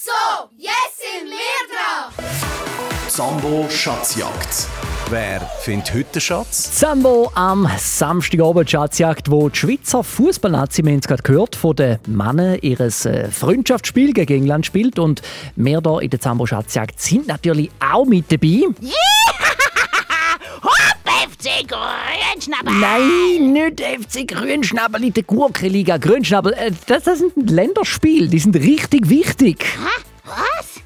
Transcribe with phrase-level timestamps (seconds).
[0.00, 0.12] So,
[0.56, 2.12] jetzt sind wir dran!
[3.08, 4.68] Sambo Schatzjagd.
[5.10, 6.78] Wer findet heute den Schatz?
[6.78, 11.98] Sambo am Samstagabend Schatzjagd, wo die Schweizer Fußballnazi, wir haben es gerade gehört, von den
[12.06, 15.00] Männern ihres äh, Freundschaftsspiel gegen England spielt.
[15.00, 15.20] Und
[15.56, 18.66] wir hier in der Sambo Schatzjagd sind natürlich auch mit dabei.
[18.80, 19.17] FC
[21.66, 22.72] Grünschnabel!
[22.72, 25.96] Nein, nicht FC Grünschnabel in der Gurkenliga.
[25.96, 29.64] Grünschnabel, äh, das, das sind Länderspiele, die sind richtig wichtig.
[29.64, 30.02] Hä?
[30.24, 30.78] Was?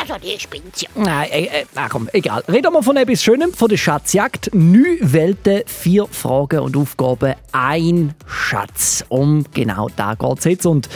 [0.00, 0.88] Also die spinnt ja.
[0.94, 2.42] Nein, äh, äh, ach komm, egal.
[2.48, 4.50] Reden wir von etwas Schönem, von der Schatzjagd.
[4.54, 9.04] Neun Welten, vier Fragen und Aufgaben, ein Schatz.
[9.08, 10.66] Um genau da geht es jetzt.
[10.66, 10.88] Und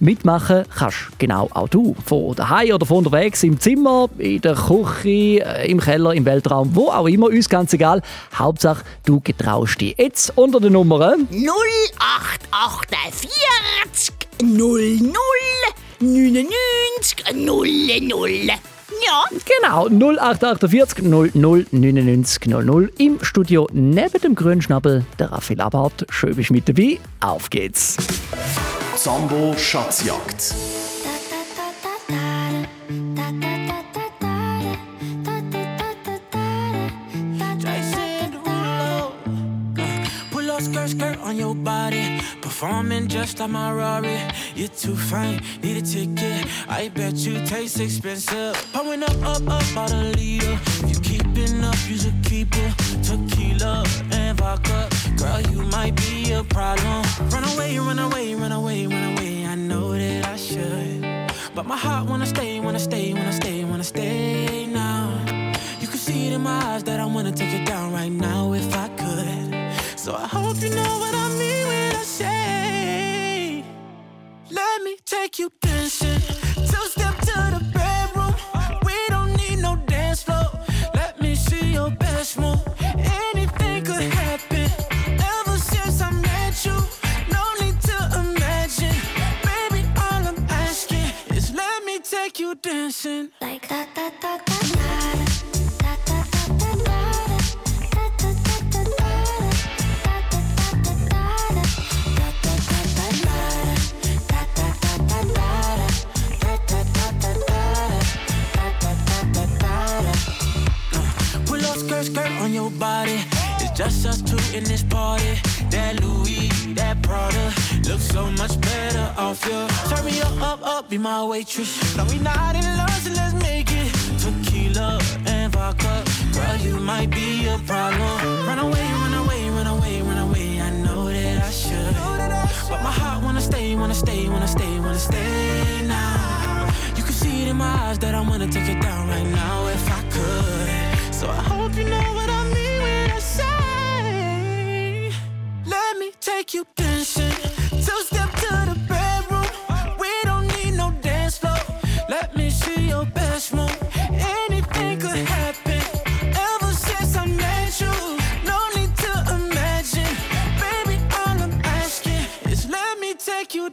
[0.00, 1.94] mitmachen kannst genau auch du.
[2.04, 6.74] Von daheim oder von unterwegs, im Zimmer, in der Küche, äh, im Keller, im Weltraum,
[6.74, 8.02] wo auch immer, uns ganz egal.
[8.34, 9.94] Hauptsache, du getraust dich.
[9.98, 13.30] Jetzt unter den Nummern 0848
[14.42, 15.00] 00
[16.00, 18.50] 99 00.
[19.06, 19.24] Ja,
[19.60, 21.30] Genau, 0848 00
[21.70, 26.06] 99 00 im Studio neben dem Grünschnabel, der Raffi Labart.
[26.10, 26.98] Schön bist du mit dabei.
[27.20, 27.96] Auf geht's.
[29.02, 30.52] Sambo Schatzjagd.
[41.22, 42.20] On your body.
[42.42, 44.18] Performing just like my Rari.
[44.54, 46.46] You're too fine, need a ticket.
[46.68, 48.54] I bet you taste expensive.
[48.72, 50.58] Pouring up, up, up, about a liter.
[50.82, 52.74] If you keeping up, you should keep it.
[53.02, 54.88] Tequila and vodka.
[55.16, 57.02] Girl, you might be a problem.
[57.30, 58.09] Run away, run away,
[61.70, 63.49] my heart wanna stay, wanna stay, wanna stay,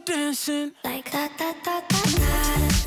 [0.08, 0.72] dancing.
[0.84, 2.77] Like da da da da da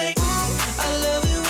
[0.00, 0.14] say,
[0.78, 1.49] I love you.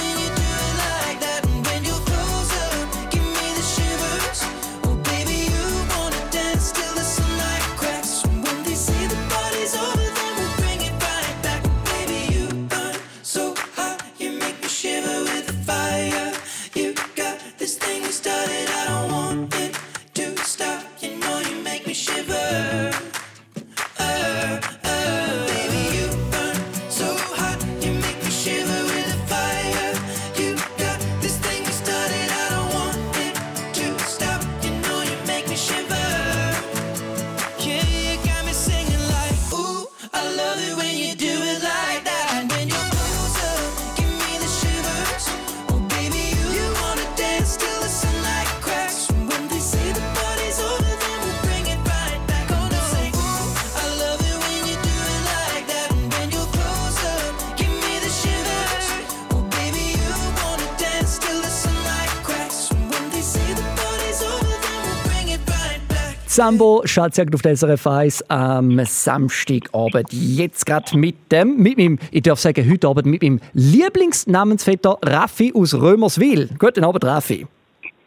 [66.41, 70.11] Sambo Schatzjagd auf der SRF 1 am Samstagabend.
[70.11, 75.53] Jetzt gerade mit dem, mit meinem, ich darf sagen, heute Abend mit meinem Lieblingsnamensvetter Raffi
[75.55, 76.49] aus Römerswil.
[76.59, 77.47] Guten Abend, Raffi.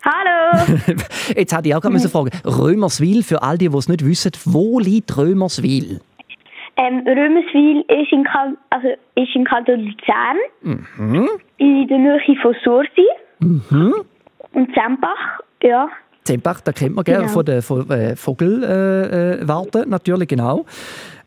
[0.04, 0.80] Hallo!
[1.38, 2.32] Jetzt hatte ich auch gerade eine Frage.
[2.44, 6.02] Römerswil, für all die, die es nicht wissen, wo liegt Römerswil?
[6.78, 10.38] ähm, Römerswil ist in, kan also ist in Kanton Luzern,
[10.98, 11.30] Mhm.
[11.58, 13.06] in der Nähe von Sursi
[13.40, 15.40] und Zembach.
[15.62, 15.88] Ja.
[16.24, 17.34] Zempach, da kennt man gerne Genau.
[17.34, 20.66] von der von, äh, Vogelwarte, äh, Warte, natürlich, genau.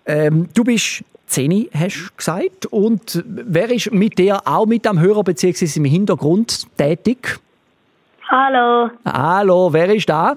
[0.06, 2.66] Ähm, du bist 10, hast du gesagt.
[2.66, 5.78] Und wer ist mit dir auch mit am Hörer bzw.
[5.78, 7.38] im Hintergrund tätig?
[8.28, 10.36] Hallo, Hallo, wer ist da?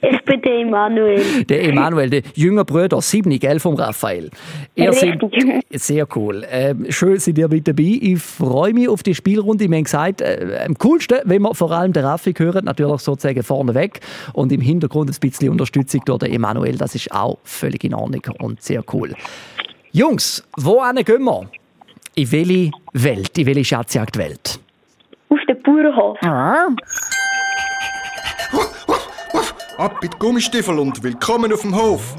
[0.00, 1.44] Ich bin der Emanuel.
[1.44, 4.30] Der Emanuel, der jüngere Bruder, sieben, gell, vom Raphael.
[4.74, 5.64] Ihr seid Richtig.
[5.72, 6.44] sehr cool.
[6.50, 7.98] Ähm, schön, seid ihr mit dabei.
[8.00, 9.68] Ich freue mich auf die Spielrunde.
[9.68, 13.42] Wir haben gesagt, äh, am coolsten, wenn wir vor allem den Raffi hören, natürlich sozusagen
[13.42, 14.00] vorneweg
[14.32, 16.76] und im Hintergrund ein bisschen Unterstützung durch den Emanuel.
[16.76, 19.14] Das ist auch völlig in Ordnung und sehr cool.
[19.92, 21.50] Jungs, wo gehen wir?
[22.14, 24.58] In welche Welt, in welche Schatzjagdwelt?
[25.28, 26.18] Auf den Bauernhof.
[29.82, 32.14] Ab mit Gummistiefel und willkommen auf dem Hof.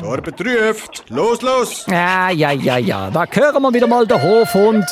[0.00, 1.02] Die Arbeit ruft.
[1.08, 1.84] Los, los!
[1.90, 3.10] Ja, ja, ja, ja.
[3.10, 4.84] Da hören wir wieder mal den Hofhund.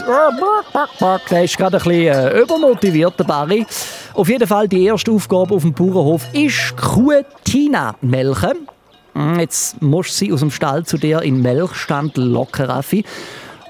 [1.31, 3.65] Der ist gerade ein bisschen äh, übermotiviert, der Barry.
[4.13, 8.67] Auf jeden Fall die erste Aufgabe auf dem Bauernhof ist Kuh Tina melken.
[9.13, 13.05] Mm, Jetzt musst du sie aus dem Stall zu dir in den Melkstand locken, Raffi.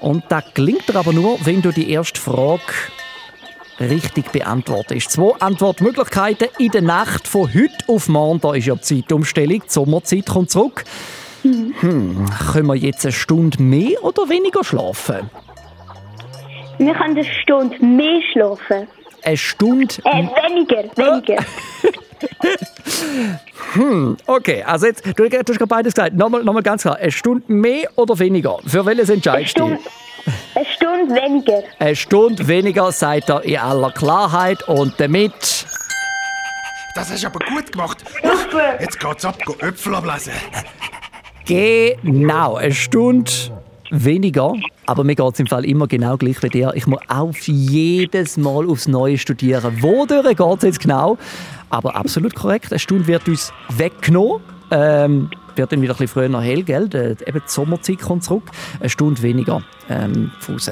[0.01, 2.63] Und das gelingt dir aber nur, wenn du die erste Frage
[3.79, 5.11] richtig beantwortest.
[5.11, 8.39] Zwei Antwortmöglichkeiten in der Nacht von heute auf morgen.
[8.41, 9.61] Da ist ja die Zeitumstellung.
[9.61, 10.83] Die Sommerzeit kommt zurück.
[11.43, 15.29] Hm, können wir jetzt eine Stunde mehr oder weniger schlafen?
[16.77, 18.87] Wir können eine Stunde mehr schlafen.
[19.23, 19.95] Eine Stunde.
[20.03, 21.43] Äh, weniger, weniger.
[24.25, 26.15] Okay, also jetzt, du, du hast gerade beides gesagt.
[26.15, 26.95] Nochmal, nochmal ganz klar.
[26.95, 28.57] Eine Stunde mehr oder weniger?
[28.65, 29.77] Für welches entscheidest du?
[30.55, 31.63] Eine Stunde weniger.
[31.79, 34.67] Eine Stunde weniger, sagt er in aller Klarheit.
[34.67, 35.65] Und damit.
[36.95, 38.03] Das hast du aber gut gemacht.
[38.23, 38.81] Super.
[38.81, 40.33] Jetzt geht's ab, go Äpfel ablesen.
[41.45, 43.31] Genau, eine Stunde
[43.91, 44.53] weniger.
[44.87, 46.71] Aber mir geht es im Fall immer genau gleich wie dir.
[46.75, 49.81] Ich muss auf jedes Mal aufs Neue studieren.
[49.81, 51.17] Wodurch geht es jetzt genau?
[51.69, 52.71] Aber absolut korrekt.
[52.71, 54.41] Eine Stunde wird uns weggenommen.
[54.71, 56.89] Ähm, wird dann wieder ein bisschen früher hell, gell?
[56.89, 58.51] Die, eben die Sommerzeit kommt zurück.
[58.79, 60.71] Eine Stunde weniger ähm, raus.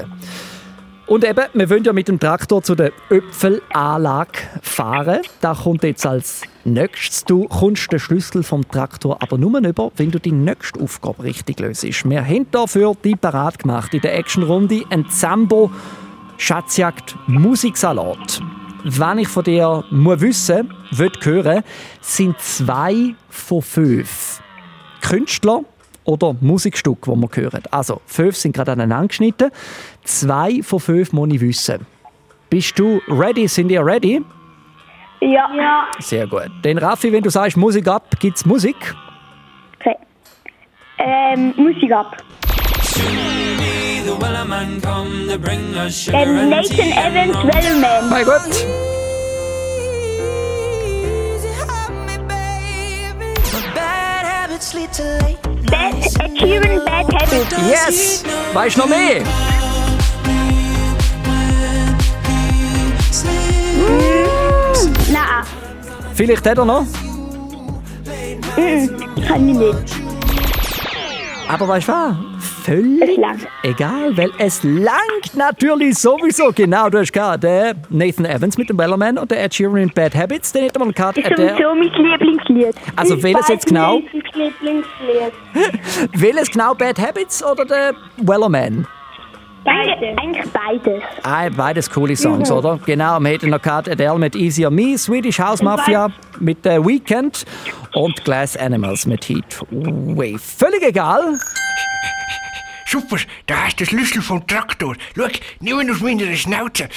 [1.06, 5.20] Und eben, wir wollen ja mit dem Traktor zu der Öpfelanlage fahren.
[5.42, 7.24] Da kommt jetzt als nächstes.
[7.24, 11.60] Du kommst den Schlüssel vom Traktor aber nur über, wenn du die nächste Aufgabe richtig
[11.60, 11.84] löst.
[12.08, 15.70] Wir haben dafür die parat gemacht in der Actionrunde ein Zambo
[16.38, 18.40] Schatzjagd Musiksalat.
[18.84, 21.62] Wenn ich von dir muss wissen, will hören,
[22.00, 24.40] sind zwei von fünf
[25.08, 25.60] Künstler
[26.04, 27.62] oder Musikstücke, die wir hören.
[27.70, 29.50] Also, fünf sind gerade aneinander geschnitten.
[30.04, 31.86] Zwei von fünf muss ich wissen.
[32.50, 33.46] Bist du ready?
[33.48, 34.22] Sind ihr ready?
[35.20, 35.48] Ja.
[35.56, 35.86] Ja.
[36.00, 36.50] Sehr gut.
[36.62, 38.76] Dann Raffi, wenn du sagst Musik ab, gibt es Musik?
[39.80, 39.96] Okay.
[40.98, 42.16] Ähm, Musik ab.
[42.84, 47.50] The Wellerman come to bring us sugar Ähm, Nathan Evans, rum.
[47.52, 48.10] Wellerman.
[48.10, 48.93] Mein Gott.
[54.54, 57.56] Bad, Ed Sheeran, Bad Habits.
[57.68, 58.22] Yes!
[58.52, 59.20] Weißt du noch mehr?
[65.10, 65.44] Nein,
[66.14, 66.84] Vielleicht hat er noch.
[69.26, 69.96] kann ich nicht.
[71.48, 72.33] Aber weißt du was?
[72.64, 73.20] Völlig
[73.62, 76.50] egal, weil es langt natürlich sowieso.
[76.54, 79.90] Genau, du hast gehabt, der Nathan Evans mit dem Wellerman und der Ed Sheeran in
[79.90, 80.50] Bad Habits.
[80.50, 81.18] Den hätte man gehabt.
[81.18, 82.74] Ist äh, der, sowieso mein Lieblingslied.
[82.96, 84.00] Also welches jetzt genau?
[84.32, 85.32] Lieblingslied.
[86.14, 88.86] welches genau Bad Habits oder der Wellerman?
[89.66, 91.02] Eigentlich, eigentlich beides.
[91.22, 92.78] Ah, beides coole Songs, oder?
[92.86, 96.82] Genau, wir hätten noch gehabt Adele mit Easy on Me, Swedish House Mafia mit The
[96.82, 97.44] Weekend
[97.94, 99.60] und Glass Animals mit Heat.
[99.70, 100.36] Way.
[100.38, 101.38] Völlig egal.
[102.94, 104.94] Super, da hast du Schlüssel vom Traktor.
[105.16, 105.26] Schau,
[105.58, 106.88] nimm ihn aus meiner Schnauze.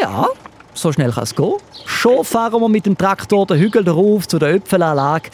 [0.00, 0.26] Ja,
[0.72, 1.52] so schnell kann es gehen.
[1.84, 5.28] Schon fahren wir mit dem Traktor den Hügel rauf zu der Öpfelanlage.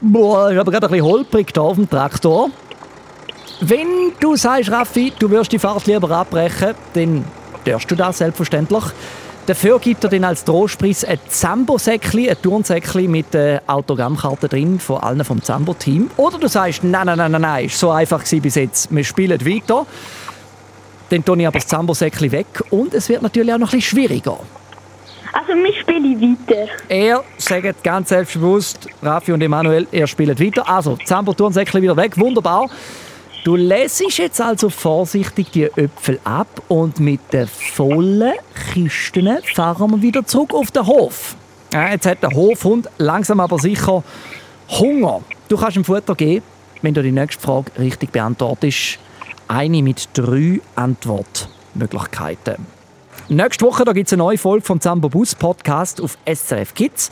[0.00, 2.50] Boah, ist aber gerade ein bisschen holprig da auf dem Traktor.
[3.60, 7.24] Wenn du sagst, Raffi, du wirst die Fahrt lieber abbrechen, dann
[7.64, 8.82] darfst du das selbstverständlich.
[9.48, 14.98] Dafür gibt er dann als Trostpreis ein Zambo-Säckchen, ein Turnsäckchen mit äh, Autogrammkarten drin von
[14.98, 16.10] allen vom Zambo-Team.
[16.18, 18.94] Oder du sagst, nein, nein, nein, nein, nein, ist so einfach gewesen bis jetzt.
[18.94, 19.86] Wir spielen weiter.
[21.08, 23.96] Dann tue ich aber das Zambo-Säckchen weg und es wird natürlich auch noch ein bisschen
[23.96, 24.38] schwieriger.
[25.32, 26.66] Also, wir spielen weiter.
[26.86, 30.68] Er sagt ganz selbstbewusst, Raffi und Emanuel, ihr spielt weiter.
[30.68, 32.68] Also, Zambo Turnsäckchen wieder weg, wunderbar.
[33.48, 38.34] Du lässt jetzt also vorsichtig die Äpfel ab und mit den vollen
[38.74, 41.34] Kisten fahren wir wieder zurück auf den Hof.
[41.72, 44.04] Ja, jetzt hat der Hofhund langsam aber sicher
[44.68, 45.22] Hunger.
[45.48, 46.44] Du kannst ihm Futter geben,
[46.82, 48.98] wenn du die nächste Frage richtig beantwortest.
[49.48, 52.66] Eine mit drei Antwortmöglichkeiten.
[53.30, 57.10] Nächste Woche gibt es eine neue Folge vom Zambo Bus Podcast auf SRF Kids.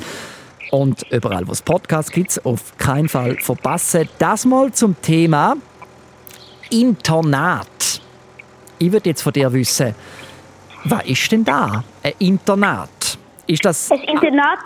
[0.71, 4.07] Und überall, wo es Podcasts gibt, auf keinen Fall verpassen.
[4.19, 5.57] Das mal zum Thema
[6.71, 8.01] Internat.
[8.79, 9.95] Ich würde jetzt von dir wissen,
[10.85, 11.83] was ist denn da?
[12.03, 13.19] Ein Internat?
[13.47, 13.89] Ist das.
[13.89, 14.59] Das Internat.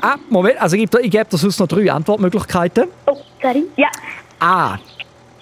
[0.00, 2.88] Ah, Moment, also ich gebe dir, ich gebe dir sonst noch drei Antwortmöglichkeiten.
[3.06, 3.64] Oh, sorry.
[3.76, 3.88] Ja.
[4.38, 4.78] A.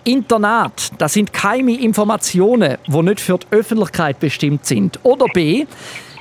[0.05, 5.01] Internat, das sind geheime Informationen, die nicht für die Öffentlichkeit bestimmt sind.
[5.03, 5.67] Oder B.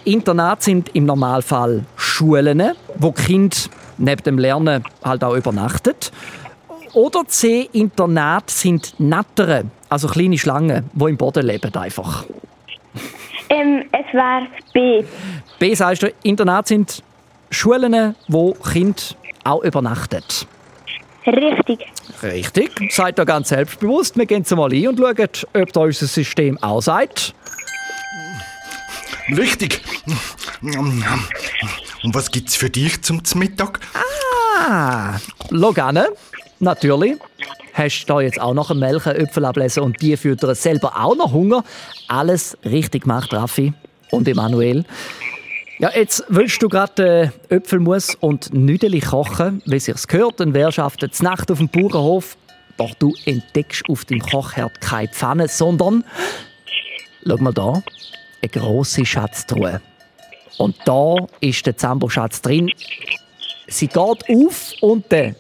[0.06, 3.56] Internat sind im Normalfall Schulen, wo Kinder
[3.98, 6.12] neben dem Lernen halt auch übernachtet.
[6.96, 7.70] Oder C.
[7.74, 12.26] Internat sind Nattern, also kleine Schlangen, die im Boden leben einfach.
[13.50, 15.04] Ähm, es war B.
[15.60, 17.04] B sagst du, Internat sind
[17.52, 19.04] Schulen, wo Kinder
[19.44, 20.24] auch übernachten.
[21.28, 21.86] Richtig.
[22.24, 24.18] Richtig, seid ihr ganz selbstbewusst.
[24.18, 27.34] Wir gehen mal ein und schauen, ob da unser System auch sagt.
[29.36, 29.82] Richtig.
[30.62, 33.82] Und was gibt's für dich zum Mittag?
[33.94, 35.18] Ah,
[35.50, 36.08] Logane,
[36.66, 37.18] natürlich.
[37.74, 41.16] Hast du da jetzt auch noch einen Melken, Äpfel ablesen und die füttern selber auch
[41.16, 41.64] noch Hunger?
[42.08, 43.74] Alles richtig gemacht, Raffi
[44.12, 44.84] und Emanuel.
[45.80, 50.86] Ja, jetzt willst du gerade äh, Äpfelmus und Nüdeli kochen, wie sich's gehört, dann du
[50.86, 52.38] auf der Nacht auf dem Bauernhof.
[52.78, 56.06] Doch du entdeckst auf dem Kochherd keine Pfanne, sondern,
[57.28, 57.84] schau mal da,
[58.42, 59.82] eine grosse Schatztruhe.
[60.58, 62.72] Und da ist der Zambo-Schatz drin.
[63.68, 65.36] Sie geht auf und der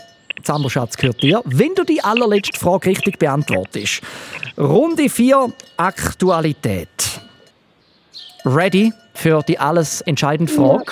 [0.45, 4.01] Zambo-Schatz gehört dir, wenn du die allerletzte Frage richtig beantwortest.
[4.57, 6.89] Runde 4, Aktualität.
[8.45, 10.91] Ready für die alles entscheidende Frage?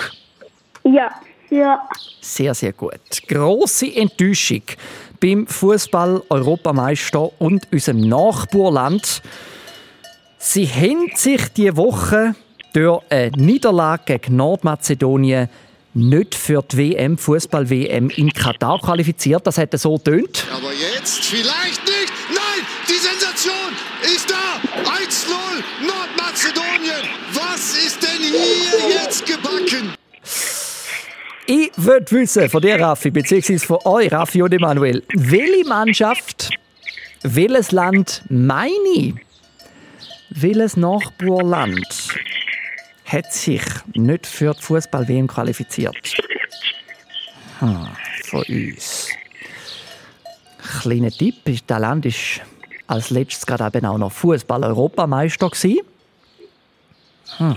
[0.84, 1.10] Ja.
[1.50, 1.88] Ja.
[2.20, 2.98] Sehr, sehr gut.
[3.28, 4.62] Grosse Enttäuschung
[5.20, 9.22] beim Fußball-Europameister und unserem Nachbarland.
[10.38, 12.34] Sie haben sich diese Woche
[12.72, 15.48] durch eine Niederlage gegen Nordmazedonien
[15.94, 19.46] nicht für die WM, Fußball-WM in Katar qualifiziert.
[19.46, 20.44] Das hätte so tönt.
[20.52, 22.12] Aber jetzt vielleicht nicht.
[22.28, 23.72] Nein, die Sensation
[24.02, 24.34] ist da.
[24.90, 27.08] 1-0 Nordmazedonien.
[27.32, 29.94] Was ist denn hier jetzt gebacken?
[31.46, 36.50] Ich würde wissen von dir, Raffi, beziehungsweise von euch, Raffi und Emanuel, welche Mannschaft,
[37.22, 39.14] welches Land meine ich?
[40.30, 41.86] Welches Nachbarland
[43.04, 43.62] hat sich
[43.94, 45.96] nicht für die Fußball-WM qualifiziert?
[47.60, 47.88] Hm,
[48.24, 49.08] von uns.
[50.80, 52.40] Kleiner Tipp, das Land ist
[52.86, 55.50] als letztes gerade eben auch noch Fußball-Europameister.
[57.38, 57.56] Hm.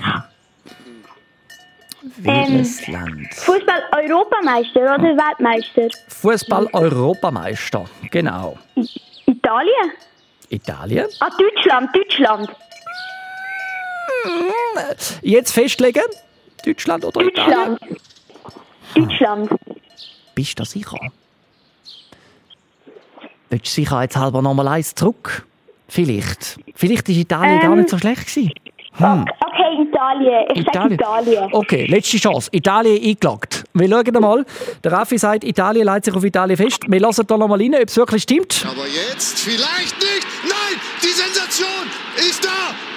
[2.17, 3.33] Welches Land?
[3.33, 5.87] Fußball-Europameister oder Weltmeister?
[6.07, 8.57] Fußball-Europameister, genau.
[9.25, 9.91] Italien?
[10.49, 11.07] Italien.
[11.19, 12.49] Ah, Deutschland, Deutschland.
[15.21, 16.01] Jetzt festlegen?
[16.65, 17.77] Deutschland oder Italien?
[18.95, 19.49] Deutschland.
[19.49, 19.49] Deutschland.
[20.35, 20.99] Bist du sicher?
[23.49, 25.45] Willst du sicher jetzt halber nochmal eins zurück?
[25.87, 26.57] Vielleicht.
[26.75, 27.61] Vielleicht war Italien Ähm.
[27.61, 28.27] gar nicht so schlecht.
[28.27, 28.51] Gewesen.
[28.93, 29.25] Hm.
[30.07, 30.45] Okay, Italien.
[30.55, 31.49] Ich sage Italien.
[31.53, 32.49] Okay, letzte Chance.
[32.53, 33.63] Italien eingeloggt.
[33.73, 34.45] Wir schauen mal.
[34.83, 36.79] Der Raffi sagt, Italien leitet sich auf Italien fest.
[36.87, 38.65] Wir lassen da nochmal rein, ob es wirklich stimmt.
[38.69, 40.27] Aber jetzt vielleicht nicht.
[40.43, 41.67] Nein, die Sensation
[42.17, 42.49] ist da.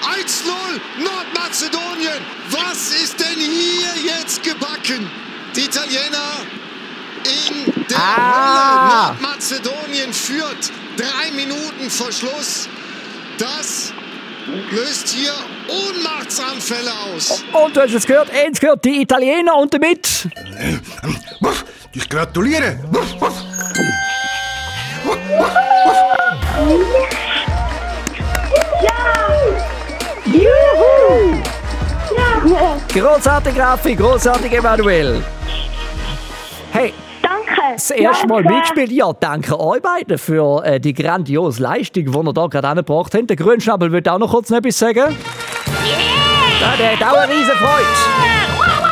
[0.09, 2.21] 1-0 Nordmazedonien.
[2.51, 5.11] Was ist denn hier jetzt gebacken?
[5.57, 6.41] Die Italiener
[7.25, 9.09] in der Ah.
[9.09, 9.21] Hölle.
[9.21, 12.69] Nordmazedonien führt drei Minuten vor Schluss.
[13.39, 13.93] Das
[14.71, 15.33] löst hier
[15.71, 17.43] Ohnmachtsanfälle aus.
[17.53, 20.29] Und du hast es gehört, eins gehört, die Italiener und damit.
[21.93, 22.79] Ich gratuliere.
[30.27, 31.43] Juhu!
[32.47, 32.77] Ja.
[32.93, 35.23] Großartig, Raffi, großartig, Emanuel.
[36.73, 37.61] Hey, Danke.
[37.73, 38.93] das erste Mal mitgespielt.
[38.93, 43.29] Ja, danke euch beiden für äh, die grandiose Leistung, die ihr da gerade angebracht habt.
[43.29, 45.17] Der Grünschnabel will auch noch kurz noch etwas sagen.
[46.61, 47.87] Ja, der hat auch eine riesen Freude.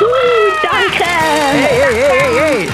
[0.00, 0.07] Uh,
[0.62, 1.04] danke.
[1.04, 2.68] Hey, hey, hey, hey, hey.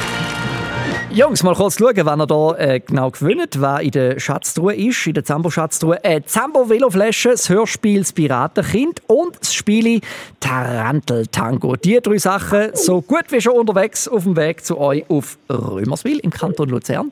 [1.10, 5.04] Jungs, mal kurz schauen, wann ihr da äh, genau gewinnt, wer in der Schatztruhe ist,
[5.08, 6.02] in der Zambo-Schatztruhe.
[6.04, 10.00] Äh, Zambo Veloflasche, das Hörspiel Das Piratenkind und das Spiel
[10.38, 11.74] Tarantel Tango.
[11.74, 16.20] Die drei Sachen so gut wie schon unterwegs auf dem Weg zu euch auf Römerswil
[16.20, 17.10] im Kanton Luzern.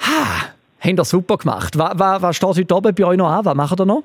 [0.00, 1.78] Ha, habt ihr super gemacht.
[1.78, 3.46] Was, was, was steht heute oben bei euch noch an?
[3.46, 4.02] Was macht ihr noch?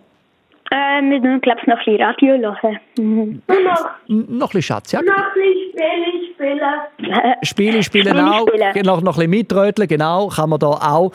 [0.71, 2.80] Äh, müssen, glaube ich, noch ein bisschen Radio hören.
[2.97, 3.41] Mhm.
[3.47, 3.63] N
[4.08, 5.08] noch ein bisschen Schatzjagd.
[5.08, 6.63] Noch ein bisschen Spiele
[7.01, 7.36] spielen.
[7.43, 8.86] Spiele spielen auch, spielen.
[8.86, 11.12] noch, noch ein bisschen mitröteln, genau, kann man da auch.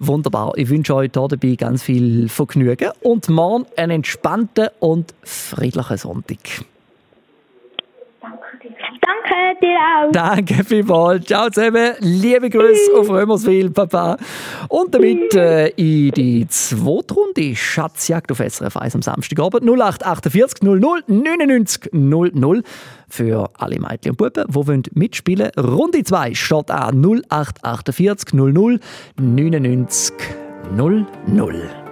[0.00, 0.52] Wunderbar.
[0.56, 6.38] Ich wünsche euch hier dabei ganz viel Vergnügen und morgen einen entspannten und friedlichen Sonntag.
[9.08, 10.12] Danke, dir auch.
[10.12, 11.24] Danke vielmals.
[11.24, 11.94] Ciao zusammen.
[12.00, 14.18] Liebe Grüße auf Römerswil, Papa.
[14.68, 21.04] Und damit äh, in die zweite Runde Schatzjagd auf SRF 1 am Samstagabend 0848 00
[21.06, 22.62] 99 00
[23.08, 28.78] für alle Mädchen und Buben, die wollen mitspielen Runde 2 steht an 0848 00
[29.16, 30.14] 99
[30.76, 31.87] 00.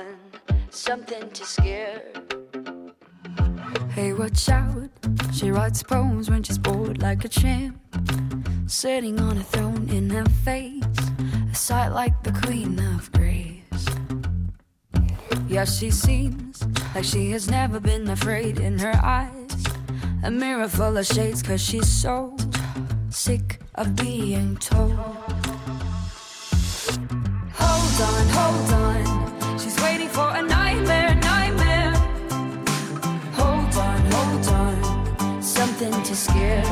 [0.00, 0.16] On.
[0.70, 2.02] Something to scare.
[3.92, 4.90] Hey, watch out.
[5.32, 7.78] She writes poems when she's bored like a champ.
[8.66, 10.84] Sitting on a throne in her face.
[11.50, 13.86] A sight like the queen of grace.
[15.48, 19.64] Yeah, she seems like she has never been afraid in her eyes.
[20.22, 22.36] A mirror full of shades, cause she's so
[23.08, 24.92] sick of being told.
[27.54, 29.09] Hold on, hold on.
[29.82, 31.92] Waiting for a nightmare, nightmare.
[33.38, 35.42] Hold on, hold on.
[35.42, 36.64] Something to scare.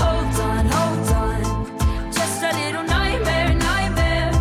[0.00, 1.42] Hold on, hold on.
[2.12, 4.32] Just a little nightmare, nightmare.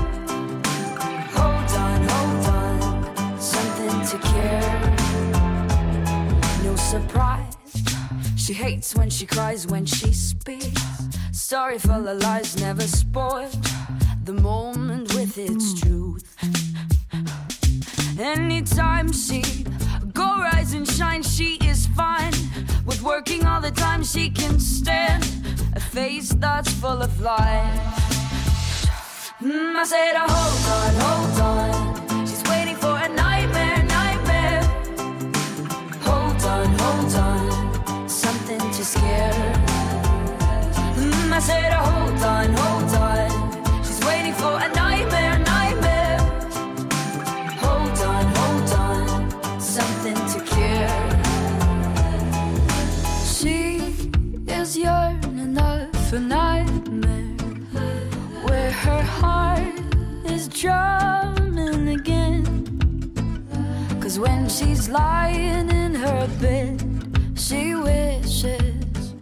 [1.38, 3.40] Hold on, hold on.
[3.40, 4.72] Something to care.
[6.64, 7.56] No surprise.
[8.36, 10.82] She hates when she cries, when she speaks.
[11.32, 13.58] Sorry for the lies, never spoiled.
[14.24, 16.36] The moment with its truth.
[18.20, 19.42] Anytime she
[20.14, 22.34] go rise and shine, she is fine.
[22.86, 25.24] With working all the time, she can stand
[25.74, 27.80] a face that's full of life.
[29.42, 31.40] Mm, I said, oh, hold on, hold
[32.10, 32.28] on.
[32.28, 34.64] She's waiting for a nightmare, nightmare.
[36.08, 38.10] Hold on, hold on.
[38.10, 39.54] Something to scare.
[40.96, 43.31] Mm, I said, oh, hold on, hold on.
[44.08, 46.20] Waiting for a nightmare, nightmare.
[47.64, 49.60] Hold on, hold on.
[49.60, 51.00] Something to cure.
[53.36, 53.58] She
[54.48, 55.32] is yearning
[56.12, 57.38] for nightmare
[58.46, 59.80] where her heart
[60.26, 62.44] is drumming again.
[64.02, 66.84] Cause when she's lying in her bed,
[67.36, 69.14] she wishes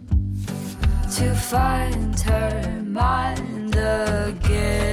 [1.16, 4.89] to find her mind again.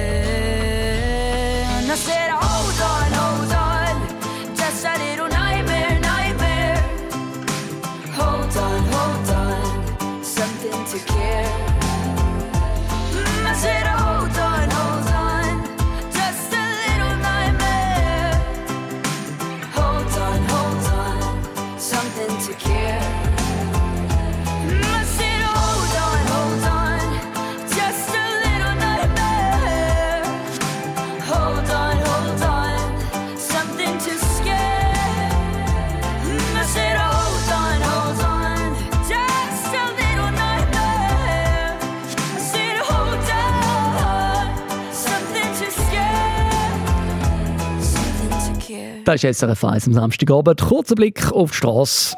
[49.08, 50.60] Das ist SRF 1 am Samstagabend.
[50.60, 52.14] Kurzer Blick auf die Strasse.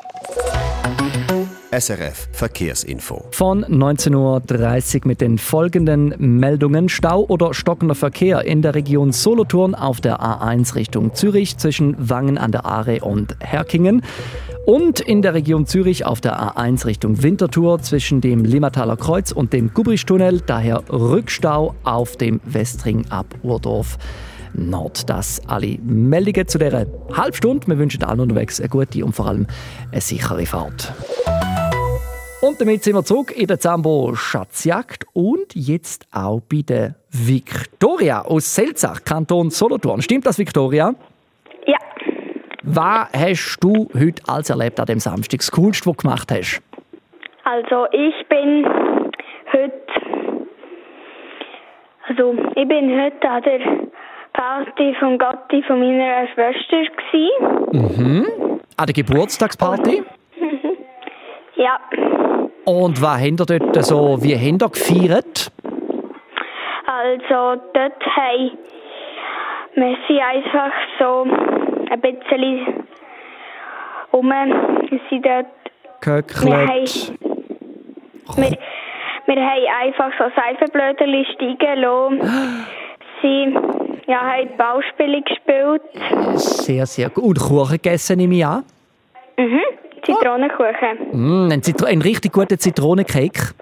[1.71, 3.27] SRF Verkehrsinfo.
[3.31, 6.89] Von 19.30 Uhr mit den folgenden Meldungen.
[6.89, 12.39] Stau oder stockender Verkehr in der Region Solothurn auf der A1 Richtung Zürich zwischen Wangen
[12.39, 14.03] an der Aare und Herkingen.
[14.67, 19.53] Und in der Region Zürich auf der A1 Richtung Winterthur zwischen dem Limmataler Kreuz und
[19.53, 20.43] dem Gubrichtunnel.
[20.45, 23.97] Daher Rückstau auf dem Westring ab Urdorf.
[24.69, 25.09] Nord.
[25.09, 27.67] Das alle Meldungen zu dieser Halbstunde.
[27.67, 29.47] Wir wünschen allen unterwegs eine gute und vor allem
[29.91, 30.93] eine sichere Fahrt.
[32.43, 38.23] Und damit sind wir zurück in der Zambo Schatzjagd und jetzt auch bei der Victoria
[38.23, 40.01] aus Selzach, Kanton Solothurn.
[40.01, 40.95] Stimmt das, Victoria?
[41.67, 41.77] Ja.
[42.63, 45.41] Was hast du heute alles erlebt an dem Samstag?
[45.41, 46.63] Das Coolste, was du gemacht hast?
[47.45, 48.65] Also ich bin
[49.53, 49.73] heute,
[52.09, 53.90] also ich bin heute an der
[54.41, 57.29] Party vom Gotti von meiner Schwester gsi.
[57.73, 58.27] Mhm.
[58.77, 60.03] An der Geburtstagsparty?
[61.57, 61.79] Ja,
[62.65, 65.53] Und was habt ihr dort so, wie habt ihr gefeiert?
[66.87, 68.59] also dort haben
[69.75, 71.27] wir sind einfach so
[71.91, 72.85] ein bisschen
[74.13, 75.47] um, wir sind dort,
[76.01, 77.13] wir haben, Geköckelt.
[78.37, 78.59] wir,
[79.27, 82.67] wir haben einfach so Seifenblöderli steigen lassen.
[83.23, 83.55] Sie
[84.07, 85.83] ja, haben Bauspiele gespielt.
[86.39, 87.25] Sehr, sehr gut.
[87.25, 88.65] Und Kuchen gegessen, nehme ich an?
[89.37, 89.61] Mhm.
[90.05, 91.47] Zitronenkuchen.
[91.47, 93.53] Mm, ein, Zitro ein richtig guter Zitronencake.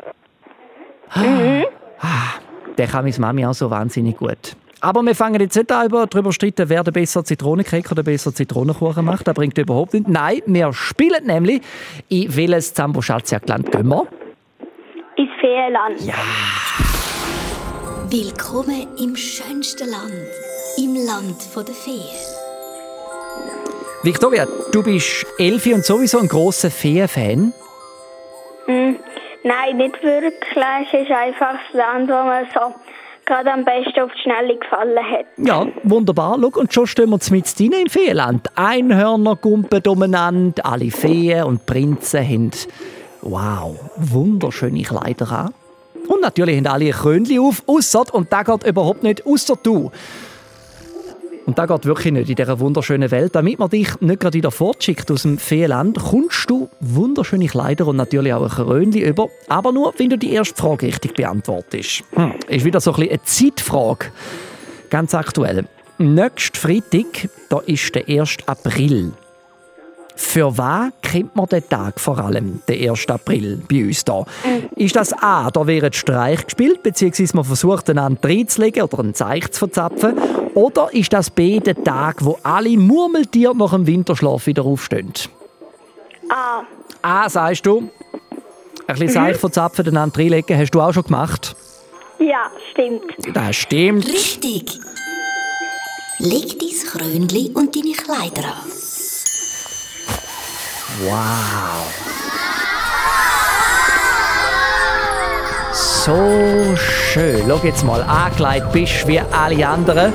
[1.16, 1.64] Mhm.
[2.00, 2.38] Ah,
[2.76, 4.54] den kann meine Mami auch so wahnsinnig gut.
[4.80, 8.04] Aber wir fangen jetzt nicht an, über- darüber zu streiten, wer den besser Zitronencake oder
[8.04, 9.26] besser Zitronenkuchen macht.
[9.26, 10.08] Das bringt überhaupt nichts.
[10.08, 11.60] Nein, wir spielen nämlich
[12.08, 14.06] in welches Zambo Schatzjagdland gehen wir?
[15.16, 16.00] Ins Feenland.
[16.02, 16.14] Ja.
[18.10, 20.14] Willkommen im schönsten Land,
[20.78, 22.00] im Land der Feen.
[24.02, 27.52] Victoria, du bist Elfi und sowieso ein grosser Feenfan.
[28.64, 28.96] Hm,
[29.44, 30.88] nein, nicht wirklich.
[30.90, 32.74] Es ist einfach das Land, wo mir so
[33.26, 35.26] gerade am besten auf die Schnelle gefallen hat.
[35.36, 36.38] Ja, wunderbar.
[36.40, 38.48] Schau, und schon stehen wir mit rein im Feenland.
[38.54, 42.50] Einhörner gumpen umeinander, alle Feen und Prinzen haben,
[43.20, 45.54] wow, wunderschöne Kleider an.
[46.08, 49.92] Und natürlich haben alle ein Krönchen auf, ausser, und da geht überhaupt nicht, ausser du.
[51.48, 53.34] Und da geht wirklich nicht in dieser wunderschönen Welt.
[53.34, 57.96] Damit man dich nicht gerade wieder fortschickt aus dem Feenland, kommst du wunderschöne Kleider und
[57.96, 59.28] natürlich auch ein Krönchen über.
[59.48, 62.04] Aber nur, wenn du die erste Frage richtig beantwortest.
[62.12, 62.34] Hm.
[62.48, 64.06] Ist wieder so ein bisschen eine Zeitfrage.
[64.90, 65.64] Ganz aktuell.
[65.96, 68.36] Nächsten Freitag, da ist der 1.
[68.44, 69.12] April.
[70.20, 73.06] Für was kennt man den Tag vor allem, den 1.
[73.08, 74.26] April, bei uns hier?
[74.74, 79.48] Ist das A, da wird Streich gespielt, beziehungsweise man versucht, einander reinzulegen oder einen Zeich
[79.52, 80.18] zu verzapfen?
[80.54, 85.12] Oder ist das B, der Tag, wo alle Murmeltiere nach dem Winterschlaf wieder aufstehen?
[86.28, 86.62] Ah,
[87.00, 87.88] A, sagst du?
[88.88, 91.54] Ein bisschen Seich verzapfen, einander reinlegen, hast du auch schon gemacht?
[92.18, 93.04] ja, stimmt.
[93.34, 94.06] Das stimmt.
[94.08, 94.80] Richtig.
[96.18, 98.87] Leg dein Krönchen und deine Kleider an.
[101.00, 102.08] Wow.
[105.72, 107.44] So schön.
[107.46, 110.12] Schau jetzt mal, angelegt bist wie alle anderen.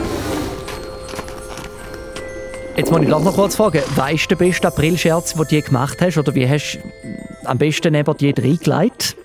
[2.76, 5.62] Jetzt muss ich doch noch kurz fragen, was ist der beste Aprilscherz, den du je
[5.62, 6.18] gemacht hast?
[6.18, 9.16] Oder wie hast du am besten neben dir reingelegt?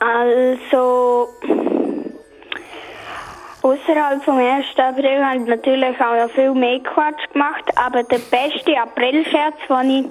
[0.00, 1.28] Also,
[3.64, 4.66] außerhalb vom 1.
[4.76, 9.90] April habe ich natürlich auch noch viel mehr Quatsch gemacht, aber der beste Aprilscherz, den
[9.90, 10.06] ich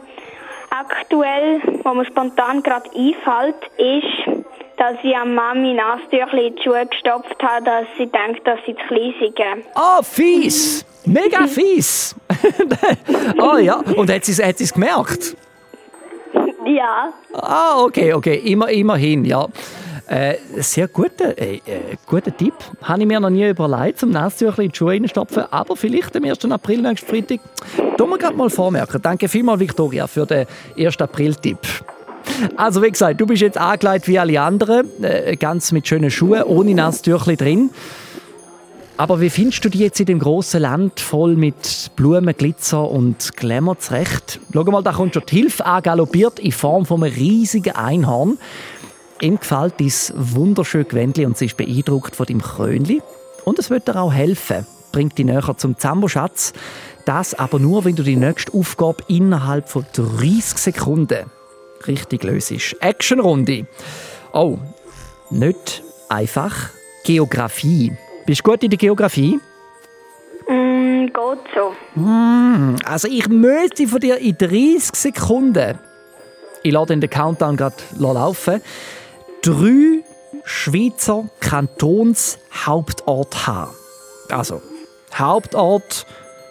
[0.72, 6.86] aktuell, wo mir spontan gerade einfällt, ist, dass ich am Mami Nasentüchli in die Schuhe
[6.88, 9.66] gestopft habe, dass sie denkt, dass sie zu klein sind.
[9.76, 10.84] Oh, fies!
[11.06, 12.16] Mega fies!
[13.40, 15.38] oh ja, und hat sie hat es gemerkt?
[16.66, 17.14] Ja.
[17.34, 19.48] Ah, okay, okay, Immer, immerhin, ja.
[20.08, 22.54] Äh, sehr guter, äh, äh, guter Tipp.
[22.82, 26.26] Habe ich mir noch nie überlegt, zum Nasentüchli in die Schuhe reinstopfen, aber vielleicht am
[26.26, 26.44] 1.
[26.52, 27.40] April nächsten Freitag.
[27.98, 29.02] Tun wir gerade mal vormerken.
[29.02, 30.46] Danke vielmals, Victoria, für den
[30.78, 31.00] 1.
[31.00, 31.60] April-Tipp.
[32.58, 36.44] Also wie gesagt, du bist jetzt angelegt wie alle anderen, äh, ganz mit schönen Schuhen,
[36.44, 37.70] ohne Nasentüchli drin.
[38.96, 43.36] Aber wie findest du die jetzt in dem grossen Land voll mit Blumen, Glitzer und
[43.36, 44.40] Glamour zurecht?
[44.54, 48.38] Schau mal, da kommt schon die Hilfe angaloppiert in Form von einem riesigen Einhorn.
[49.24, 53.02] Ihm gefällt dein wunderschöne Gewändli und sie ist beeindruckt von deinem Krönli.
[53.46, 56.52] Und es wird dir auch helfen, bringt dich näher zum Zambo-Schatz.
[57.06, 61.32] Das aber nur, wenn du die nächste Aufgabe innerhalb von 30 Sekunden
[61.88, 62.52] richtig löst.
[62.82, 63.66] Actionrunde.
[64.34, 64.58] Oh,
[65.30, 66.72] nicht einfach.
[67.06, 67.94] Geografie.
[68.26, 69.40] Bist du gut in der Geografie?
[70.50, 71.74] Mm, geht so.
[71.98, 75.80] Mm, also ich möchte von dir in 30 Sekunden,
[76.62, 78.62] ich lasse den Countdown gerade laufen,
[79.44, 80.04] drei
[80.46, 83.72] Schweizer Kantonshauptorte haben.
[84.30, 84.62] Also
[85.16, 86.06] Hauptort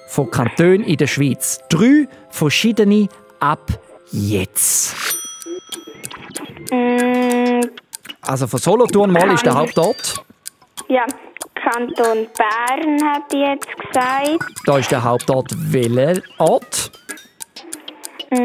[0.08, 1.60] von Kantonen in der Schweiz.
[1.68, 3.08] Drei verschiedene
[3.40, 3.66] ab
[4.12, 4.94] jetzt.
[6.70, 7.60] Mm,
[8.22, 10.22] Also von Solothurn mal ist der Hauptort.
[10.88, 11.04] ja,
[11.54, 14.44] Kanton Bern hat ich jetzt gesagt.
[14.66, 16.90] Da ist der Hauptort Wellenort.
[18.30, 18.36] Mm,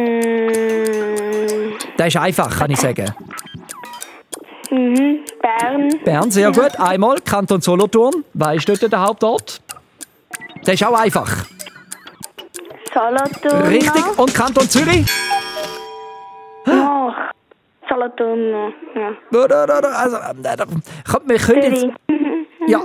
[1.98, 3.14] Der ist einfach, kann ich sagen.
[4.70, 5.90] Mhm, Bern.
[6.04, 6.80] Bern, sehr gut.
[6.80, 8.24] Einmal Kanton Solothurn.
[8.34, 9.62] Weißt du dort der Hauptort?
[10.66, 11.46] Der ist auch einfach.
[12.94, 13.68] Solothurn.
[13.68, 14.18] Richtig.
[14.20, 15.06] Und Kanton Zürich?
[16.66, 17.16] noch.
[17.90, 19.14] Solothurn noch, ja.
[19.94, 20.66] Also, äh, da-
[21.10, 21.86] komm, wir können jetzt.
[22.68, 22.82] Ja,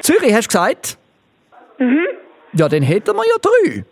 [0.00, 0.96] Zürich hast du gesagt?
[1.78, 2.06] Mhm.
[2.54, 3.84] Ja, dann hätten wir ja drei.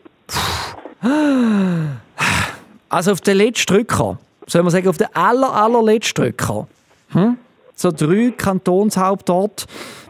[2.88, 4.18] Also auf den letzten Drücker.
[4.46, 6.66] Sollen wir sagen, auf den aller, allerletzten Drücker.
[7.10, 7.38] Hm?
[7.74, 9.66] So drei Kantonshauptorte.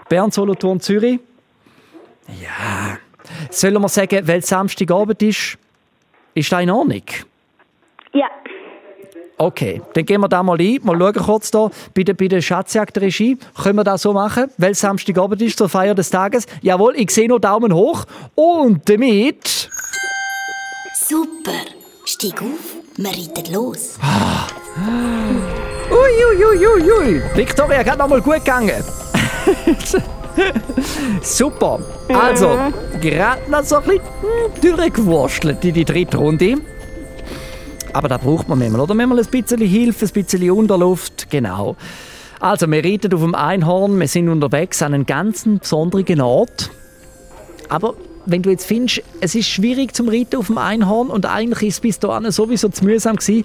[0.09, 1.21] Bern, Solothurn, Zürich.
[2.41, 2.99] Ja.
[3.51, 5.59] Sollen wir sagen, weil es Samstagabend ist,
[6.35, 7.03] ist das in Ordnung?
[8.13, 8.27] Ja.
[9.37, 10.79] Okay, dann gehen wir da mal ein.
[10.83, 13.37] Mal schauen kurz da bei der, bei der Schatzjagd-Regie.
[13.61, 16.47] Können wir das so machen, weil Samstagabend ist zur Feier des Tages?
[16.63, 18.05] Jawohl, ich sehe noch Daumen hoch.
[18.35, 19.71] Und damit...
[20.95, 21.53] Super.
[22.05, 23.99] Steig auf, wir reiten los.
[26.05, 26.67] Uiuiuiui.
[26.67, 27.23] Ui, ui.
[27.35, 28.85] Victoria, geht noch mal gut gegangen.
[31.23, 31.79] Super.
[32.09, 32.59] Also,
[33.01, 36.57] gerade noch so ein bisschen hm, durchgewurstelt in die dritte Runde.
[37.93, 38.95] Aber da braucht man manchmal, oder?
[38.95, 41.31] Manchmal ein bisschen Hilfe, ein bisschen Unterluft.
[41.31, 41.77] Genau.
[42.41, 46.71] Also, wir reiten auf dem Einhorn, wir sind unterwegs an einem ganz besonderen Ort.
[47.69, 47.95] Aber
[48.27, 51.75] wenn du jetzt findest, es ist schwierig zum Reiten auf dem Einhorn und eigentlich ist
[51.75, 53.45] es bis dahin sowieso zu mühsam gewesen,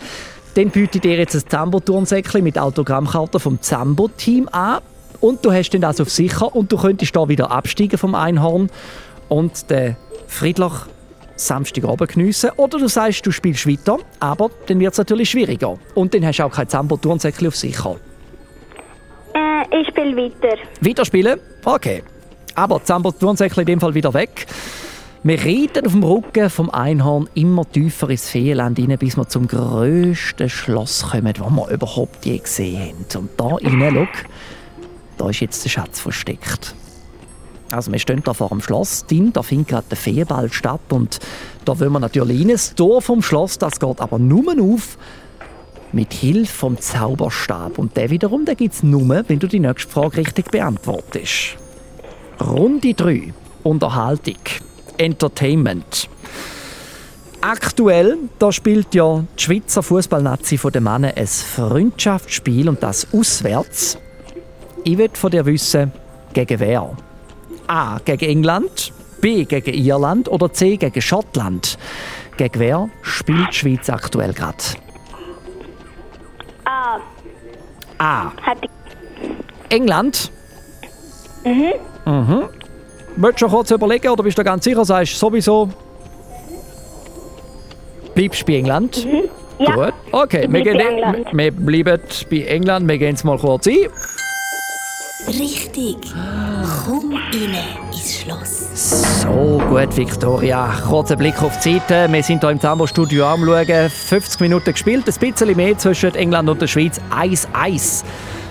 [0.55, 4.79] dann biete ich dir jetzt ein Zambo-Turnsäckchen mit Autogrammkarte vom Zambo-Team an
[5.21, 8.69] und du hast dann das auf sicher und du könntest da wieder absteigen vom Einhorn
[9.27, 9.95] und den
[10.27, 10.87] Friedlach
[11.35, 12.51] Samstagabend geniessen.
[12.57, 15.77] Oder du sagst, du spielst weiter, aber dann wird es natürlich schwieriger.
[15.95, 17.95] Und dann hast du auch kein Zambo-Turnsäckchen auf sicher.
[19.33, 20.57] Äh, ich spiele weiter.
[20.81, 21.39] Weiterspielen?
[21.63, 22.03] Okay.
[22.55, 24.47] Aber Zambo-Turnsäckchen in dem Fall wieder weg.
[25.21, 29.47] Wir reiten auf dem Rücken vom Einhorn immer tiefer ins Feenland hinein, bis wir zum
[29.47, 33.23] grössten Schloss kommen, das wir überhaupt je gesehen haben.
[33.23, 34.07] Und da rein, schau,
[35.17, 36.73] da ist jetzt der Schatz versteckt.
[37.69, 41.19] Also wir stehen da vor dem Schloss drin, da findet gerade der Feenball statt und
[41.65, 42.47] da wollen wir natürlich rein.
[42.47, 44.97] Das Tor vom Schloss, das geht aber nur auf
[45.91, 47.77] mit Hilfe vom Zauberstab.
[47.77, 51.57] Und der wiederum, den gibt es nur, wenn du die nächste Frage richtig beantwortest.
[52.39, 53.33] Runde 3.
[53.63, 54.37] Unterhaltung.
[54.99, 56.09] Entertainment.
[57.41, 63.97] Aktuell, da spielt ja die Schweizer Fußballnazi von den Männern ein Freundschaftsspiel und das auswärts.
[64.83, 65.93] Ich will von dir wissen,
[66.33, 66.97] gegen wer?
[67.67, 67.99] A.
[68.03, 69.45] Gegen England, B.
[69.45, 70.75] Gegen Irland oder C.
[70.75, 71.77] Gegen Schottland?
[72.35, 74.57] Gegen wer spielt die Schweiz aktuell gerade?
[76.65, 76.99] Ah,
[77.99, 78.31] A.
[78.61, 78.69] ich.
[79.69, 80.31] England?
[81.45, 81.73] Mhm.
[82.05, 82.49] Mhm.
[83.21, 85.67] Willst du noch kurz überlegen oder bist du ganz sicher, sagst du sowieso,
[88.15, 89.05] bleibst du bei England?
[89.05, 89.23] Mhm.
[89.59, 89.75] Ja.
[89.75, 89.93] Gut.
[90.13, 91.27] Okay, wir, gehen, England.
[91.33, 91.99] wir bleiben
[92.31, 92.87] bei England.
[92.87, 93.75] Wir gehen es mal kurz ein.
[95.27, 95.97] Richtig.
[96.85, 97.57] Komm rein
[97.91, 99.21] ins Schloss.
[99.21, 100.73] So gut, Victoria.
[100.87, 102.07] Kurzer Blick auf die Seite.
[102.09, 103.89] Wir sind hier im Zambo-Studio am Schauen.
[103.89, 107.01] 50 Minuten gespielt, ein bisschen mehr zwischen England und der Schweiz.
[107.11, 108.05] 1-1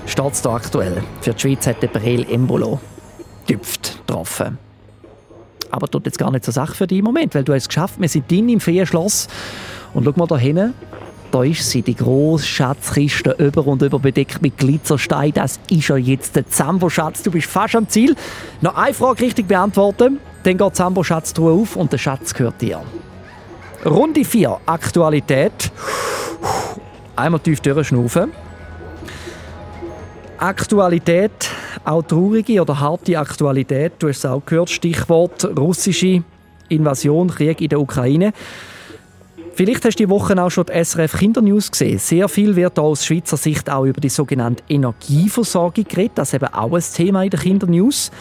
[0.04, 1.02] steht es aktuell.
[1.22, 2.78] Für die Schweiz hat der Brel Embolo
[3.46, 4.58] tüpft getroffen.
[5.70, 7.68] Aber tut jetzt gar nicht so Sache für dich im Moment, weil du hast es
[7.68, 8.00] geschafft.
[8.00, 9.28] Wir sind drin im Feenschloss.
[9.92, 10.74] Und schau mal da hinten.
[11.30, 15.32] Da ist sie, die grosse Schatzkiste, über und über bedeckt mit Glitzerstein.
[15.32, 17.22] Das ist ja jetzt der Zambo-Schatz.
[17.22, 18.16] Du bist fast am Ziel.
[18.62, 22.80] Noch eine Frage richtig beantworten, dann geht die Zambo-Schatztruhe auf und der Schatz gehört dir.
[23.84, 25.70] Runde 4, Aktualität.
[27.14, 28.32] Einmal tief durchschnaufen.
[30.38, 31.50] Aktualität,
[31.84, 33.92] auch traurige oder harte Aktualität.
[33.98, 36.22] Du hast es auch gehört, Stichwort russische
[36.68, 38.32] Invasion, Krieg in der Ukraine.
[39.54, 41.98] Vielleicht hast du die Woche auch schon die SRF Kindernews gesehen.
[41.98, 46.12] Sehr viel wird aus Schweizer Sicht auch über die sogenannte Energieversorgung geredet.
[46.14, 48.12] Das ist eben auch ein Thema in der Kindernews.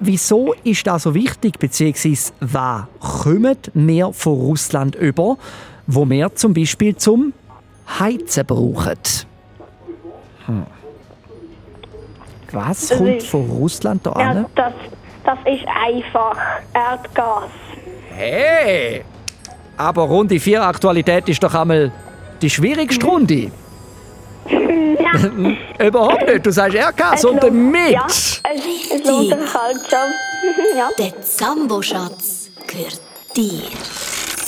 [0.00, 5.36] Wieso ist das so wichtig, beziehungsweise was kommen wir von Russland über,
[5.86, 7.32] wo wir zum Beispiel zum
[8.00, 8.98] Heizen brauchen?
[10.46, 10.66] Hm.
[12.54, 14.46] Was Das kommt ist- von Russland da Ja, an?
[14.54, 14.72] das,
[15.24, 16.36] das ist einfach
[16.72, 17.50] Erdgas.
[18.10, 19.04] Hey!
[19.76, 21.90] Aber Runde 4 Aktualität ist doch einmal
[22.40, 23.50] die schwierigste Runde.
[24.48, 25.84] ja.
[25.86, 26.46] Überhaupt nicht.
[26.46, 27.90] Du sagst Erdgas und lohnt- damit.
[27.90, 28.40] Ja, es,
[28.94, 30.76] es lohnt sich halt schon.
[30.78, 30.88] ja.
[30.98, 33.00] Der Zambo-Schatz gehört
[33.36, 33.62] dir.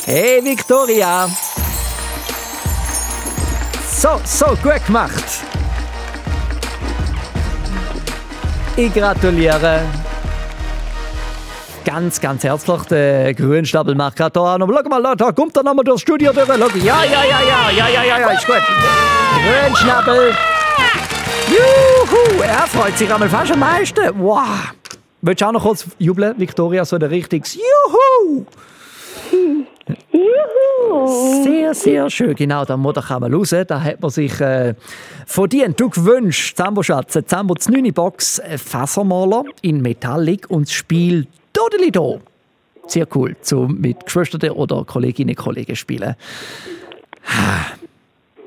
[0.04, 1.28] Hey Victoria!
[3.88, 5.24] So, so, gut gemacht.
[8.78, 9.80] Ich gratuliere.
[11.82, 12.82] Ganz, ganz herzlich.
[12.90, 14.68] Der Grünstapel macht gerade da noch.
[14.68, 16.46] Schau mal, da kommt er nochmal durchs Studio durch.
[16.48, 18.62] Ja, ja, ja, ja, ja, ja, ja, ja, ist gut.
[19.46, 20.34] Grünschnappel.
[21.48, 24.00] Juhu, er freut sich einmal fast am meisten.
[24.18, 24.42] Wow.
[25.22, 28.44] Willst du auch noch kurz jubeln, Victoria, so der richtiges Juhu?
[31.76, 32.34] Sehr, schön.
[32.34, 33.54] Genau, da muss einmal raus.
[33.66, 34.74] Da hat man sich äh,
[35.26, 35.78] verdient.
[35.78, 42.20] Du gewünscht, Zambo-Schatz, Zambo 9 Box äh, Fassermaler in Metallic und das Spiel Dodeli Do.
[42.86, 46.14] Sehr cool, zum mit Geschwistern oder Kolleginnen und Kollegen spielen.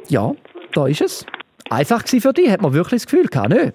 [0.07, 0.31] Ja,
[0.73, 1.25] da ist es.
[1.69, 3.73] Einfach gewesen für dich, hat man wirklich das Gefühl gehabt, ne?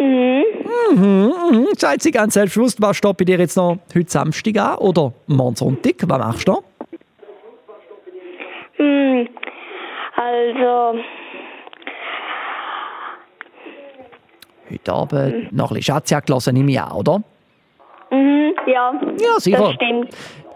[0.00, 0.42] Mhm.
[0.90, 1.68] Mhm, mhm.
[1.76, 5.56] Seid sie ganz selbstbewusst, was steht bei dir jetzt noch heute Samstag an oder morgen
[5.56, 5.96] Sonntag?
[6.06, 6.62] Was machst du?
[8.82, 9.28] Hm,
[10.16, 10.98] also,
[14.70, 17.22] Heute Abend noch ein bisschen Schatzjagd hören, nehme ich an, oder?
[18.10, 19.58] mhm, ja, Ja, sicher.
[19.58, 20.08] das stimmt.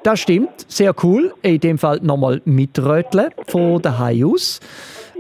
[0.03, 1.35] Das stimmt, sehr cool.
[1.43, 4.61] In dem Fall nochmal mitröteln von daheim aus.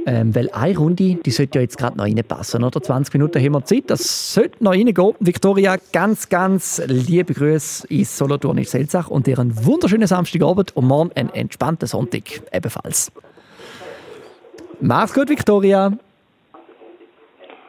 [0.09, 2.81] Ähm, weil eine Runde, die sollte ja jetzt gerade noch reinpassen, oder?
[2.81, 5.15] 20 Minuten haben wir Zeit, das sollte noch reingehen.
[5.19, 10.87] Victoria, ganz, ganz liebe Grüße ins Solothurn in Selzach und dir einen wunderschönen Samstagabend und
[10.87, 13.11] morgen einen entspannten Sonntag ebenfalls.
[14.81, 15.93] Mach's gut, Victoria.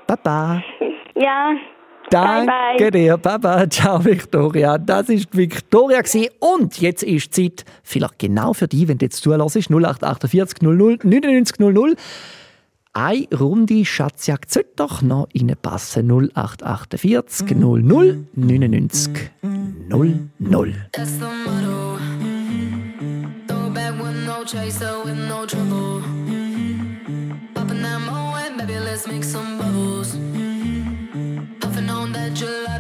[0.06, 0.64] Baba.
[1.16, 1.56] Ja,
[2.10, 3.70] Danke dir, Baba.
[3.70, 4.78] Ciao, Victoria.
[4.78, 6.02] Das ist Victoria.
[6.02, 6.28] Gewesen.
[6.40, 11.60] Und jetzt ist Zeit, vielleicht genau für dich, wenn du jetzt zulässt, 0848 00 99
[11.60, 11.96] 00.
[12.94, 16.10] Eine Runde Schatzjagd sollte doch noch reinpassen.
[16.10, 19.32] 0848 00 99
[19.90, 20.74] 00.
[20.94, 21.98] That's the motto.
[23.48, 26.02] Throw back with no chaser, with no trouble.
[27.54, 30.18] Popping that moe, baby, let's make some bubbles.
[31.88, 32.77] known that you love.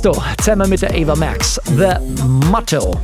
[0.00, 1.60] Tiesto zusammen mit der Eva Max.
[1.76, 1.92] The
[2.50, 2.98] Motto.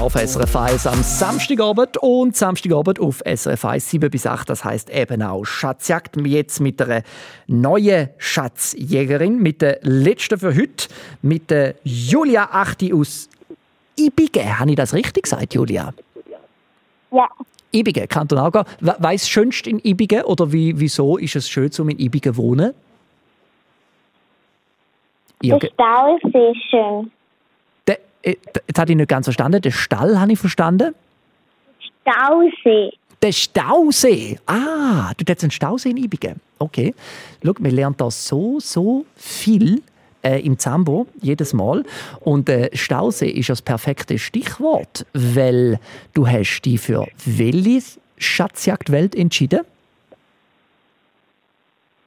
[0.00, 4.48] Auf SRF 1 am Samstagabend und Samstagabend auf SRF 1 7 bis 8.
[4.48, 6.16] Das heisst eben auch Schatzjagd.
[6.24, 7.02] Jetzt mit einer
[7.48, 10.88] neuen Schatzjägerin, mit der letzten für heute,
[11.20, 13.28] mit der Julia Achti aus
[13.98, 14.58] Ibige.
[14.58, 15.92] Habe ich das richtig gesagt, Julia?
[17.12, 17.28] Ja.
[17.72, 18.62] Ibige, Kanton Aargau.
[18.80, 22.36] We- Weiss schönst in Ibige oder wie, wieso ist es schön, um in Ibige zu
[22.38, 22.72] wohnen?
[25.42, 27.10] Ja, Der Stau ist sehr schön.
[27.86, 28.36] Der, äh,
[28.66, 29.60] jetzt hatte ich nicht ganz verstanden.
[29.62, 30.94] Den Stall habe ich verstanden.
[32.02, 32.92] Stausee.
[33.22, 34.38] Der Stausee.
[34.46, 36.40] Ah, du hast einen Stausee in Ibigen.
[36.58, 36.94] Okay.
[37.44, 39.82] Schau, wir lernen da so, so viel
[40.22, 41.84] äh, im Zambo jedes Mal.
[42.20, 45.78] Und äh, Stausee ist das perfekte Stichwort, weil
[46.14, 49.60] du hast dich für welche Schatzjagdwelt entschieden?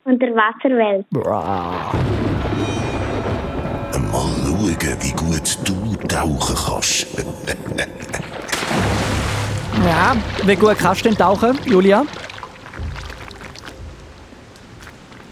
[0.03, 1.09] Unterwasserwelt.
[1.09, 1.93] Bra.
[4.11, 7.07] Mal schauen, wie gut du tauchen kannst.
[9.83, 12.05] Ja, wie gut kannst du denn tauchen, Julia?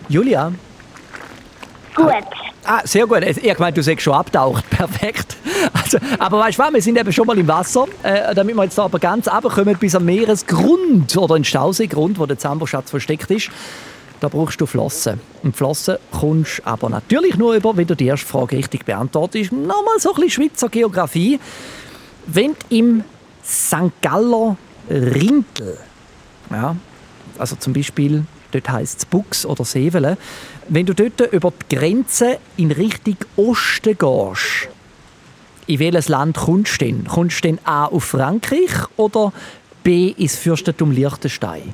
[0.07, 0.51] Julia?
[1.93, 2.13] Gut.
[2.65, 3.21] Ah, sehr gut.
[3.23, 4.67] Ich meine, du sagst schon abtaucht.
[4.69, 5.37] Perfekt.
[5.73, 7.85] Also, aber weißt du was, wir sind eben schon mal im Wasser.
[8.01, 12.17] Äh, damit wir jetzt da aber ganz runterkommen bis am Meeresgrund oder in den Stauseegrund,
[12.17, 13.51] wo der Zamboschatz versteckt ist,
[14.19, 15.19] da brauchst du Flossen.
[15.43, 19.51] Und Flossen kommst aber natürlich nur über, wenn du die erste Frage richtig beantwortest.
[19.51, 21.39] Nochmal so ein bisschen Schweizer Geografie.
[22.25, 23.03] Wenn du im
[23.43, 24.01] St.
[24.01, 24.57] Galler
[24.89, 25.77] Rintel,
[26.51, 26.75] ja,
[27.37, 30.17] also zum Beispiel, dort heisst es Bux oder Sevelen,
[30.67, 34.69] wenn du dort über die Grenze in Richtung Osten gehst,
[35.67, 37.05] in welches Land kommst du denn?
[37.05, 39.31] Kommst du denn A auf Frankreich oder
[39.83, 41.73] B ins Fürstentum Liechtenstein?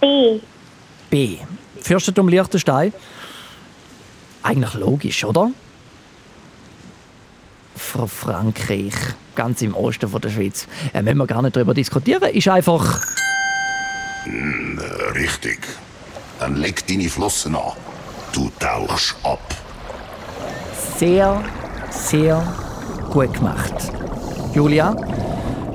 [0.00, 0.40] B.
[1.10, 1.38] B.
[1.80, 2.92] Fürstentum Liechtenstein?
[4.42, 5.50] Eigentlich logisch, oder?
[7.76, 8.94] Fra- Frankreich,
[9.34, 10.66] ganz im Osten von der Schweiz.
[10.92, 12.22] Äh, müssen wir gar nicht darüber diskutieren.
[12.32, 13.02] Ist einfach
[14.24, 14.78] Hm,
[15.14, 15.60] richtig.
[16.40, 17.72] Dann leg deine Flossen an.
[18.32, 19.40] Du tauchst ab.
[20.98, 21.42] Sehr,
[21.90, 22.42] sehr
[23.10, 23.72] gut gemacht.
[24.54, 24.94] Julia,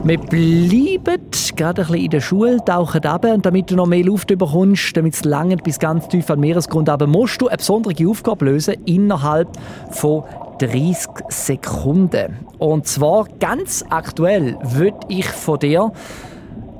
[0.06, 1.22] wir bleiben
[1.56, 4.98] gerade ein bisschen in der Schule, tauchen ab und damit du noch mehr Luft bekommst,
[4.98, 8.76] damit es lange bis ganz tief an Meeresgrund aber musst du eine besondere Aufgabe lösen
[8.86, 9.48] innerhalb
[9.92, 10.24] von
[10.60, 12.46] 30 Sekunden.
[12.58, 15.94] Und zwar ganz aktuell würde ich von dir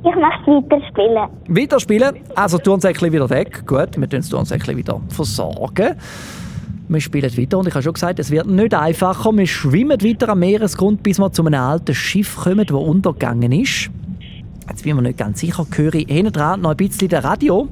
[0.06, 1.28] Ich möchte weiterspielen.
[1.48, 2.14] Weiterspielen.
[2.34, 3.66] Also Turnsäckchen wieder weg.
[3.66, 5.94] Gut, wir tun das Turnsäckchen wieder versorgen.
[6.88, 9.34] Wir spielen weiter und ich habe schon gesagt, es wird nicht einfacher.
[9.34, 13.90] Wir schwimmen weiter am Meeresgrund, bis wir zu einem alten Schiff kommen, das untergegangen ist.
[14.68, 15.64] Jetzt bin ich mir nicht ganz sicher.
[15.74, 17.66] Höre ich hinten dran noch ein bisschen das Radio?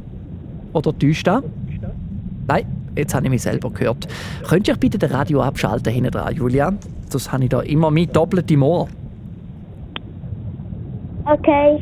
[0.73, 1.43] Oder täuscht das?
[2.49, 2.65] Nein,
[2.97, 4.09] jetzt habe ich mich selber gehört.
[4.49, 6.73] Könntest du bitte das Radio abschalten hinten dran, Julia?
[7.11, 8.89] Das habe ich da immer mit doppeltem Ohr.
[11.25, 11.79] Okay.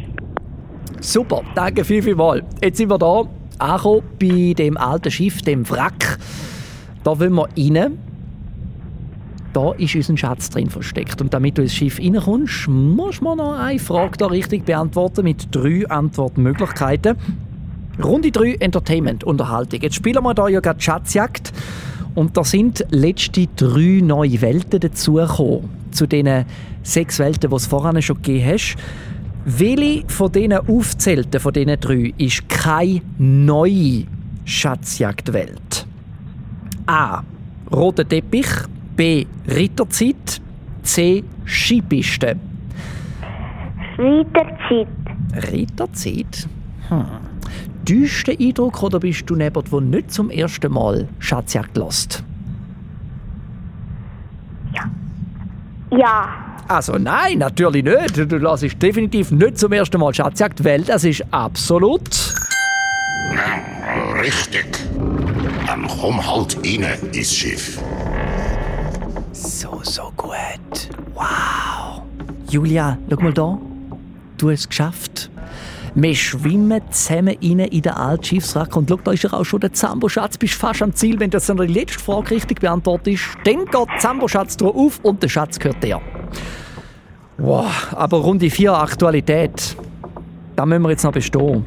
[1.00, 2.42] Super, danke viel, viel mal.
[2.62, 3.22] Jetzt sind wir da
[3.58, 6.18] angekommen bei dem alten Schiff, dem Wrack.
[7.02, 7.98] Da wollen wir rein.
[9.54, 11.20] Da ist unser Schatz drin versteckt.
[11.22, 15.48] Und damit du ins Schiff reinkommst, musst du noch eine Frage da richtig beantworten mit
[15.50, 17.16] drei Antwortmöglichkeiten.
[18.02, 19.80] Runde 3 Entertainment, Unterhaltung.
[19.80, 21.52] Jetzt spielen wir da ja gerade Schatzjagd.
[22.14, 25.70] Und da sind letzte drei neue Welten dazugekommen.
[25.90, 26.44] Zu den
[26.82, 28.76] sechs Welten, die es vorhin schon gegeben hast.
[29.44, 34.04] Welche von diesen aufzählten, von diesen drei, ist keine neue
[34.44, 35.86] Schatzjagdwelt?
[36.86, 37.22] A.
[37.72, 38.48] Roter Teppich.
[38.96, 39.24] B.
[39.48, 40.40] Ritterzeit.
[40.82, 41.24] C.
[41.46, 42.36] Skipiste.
[43.96, 44.88] Weiterzeit.
[45.52, 46.48] Ritterzeit?
[46.88, 47.04] Hm.
[47.86, 52.22] Täuscht Eindruck oder bist du jemand, der nicht zum ersten Mal Schatzjagd lässt?
[55.92, 56.49] Ja.
[56.70, 58.16] Also nein, natürlich nicht.
[58.16, 62.08] Du lässt definitiv nicht zum ersten Mal Schatzjagd, weil das ist absolut...
[64.22, 64.66] Richtig.
[65.66, 67.80] Dann komm halt rein ins Schiff.
[69.32, 70.90] So, so gut.
[71.14, 72.02] Wow.
[72.48, 73.58] Julia, schau mal da.
[74.38, 75.28] Du hast es geschafft.
[75.96, 79.58] Wir schwimmen zusammen rein in den alten Schiffswrack und schau, da ist ja auch schon
[79.58, 80.38] der Zambo-Schatz.
[80.38, 83.24] Bist fast am Ziel, wenn noch die letzte Frage richtig beantwortest.
[83.42, 86.00] Dann geht der Zambo-Schatz auf und der Schatz gehört dir.
[87.42, 89.74] Wow, aber Runde 4 Aktualität.
[90.56, 91.64] Da müssen wir jetzt noch bestehen.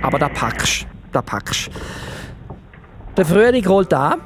[0.00, 1.70] Aber da packst da packst
[3.16, 4.20] Der Frühling rollt an.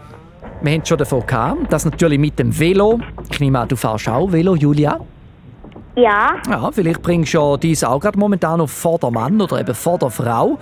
[0.63, 3.75] Wir haben es schon davon gehabt, dass natürlich mit dem Velo, ich nehme an, du
[3.75, 5.01] fährst auch Velo, Julia.
[5.97, 6.37] Ja.
[6.49, 10.57] Ja, vielleicht bringst du ja auch gerade momentan auf Vordermann oder eben Vorderfrau.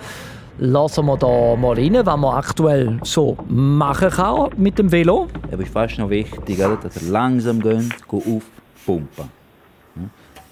[0.57, 5.27] Lassen wir da mal rein, was man aktuell so machen kann mit dem Velo.
[5.51, 9.09] Aber es ist fast noch wichtig, oder, dass ihr langsam geht, aufpumpen.
[9.17, 9.44] Ja?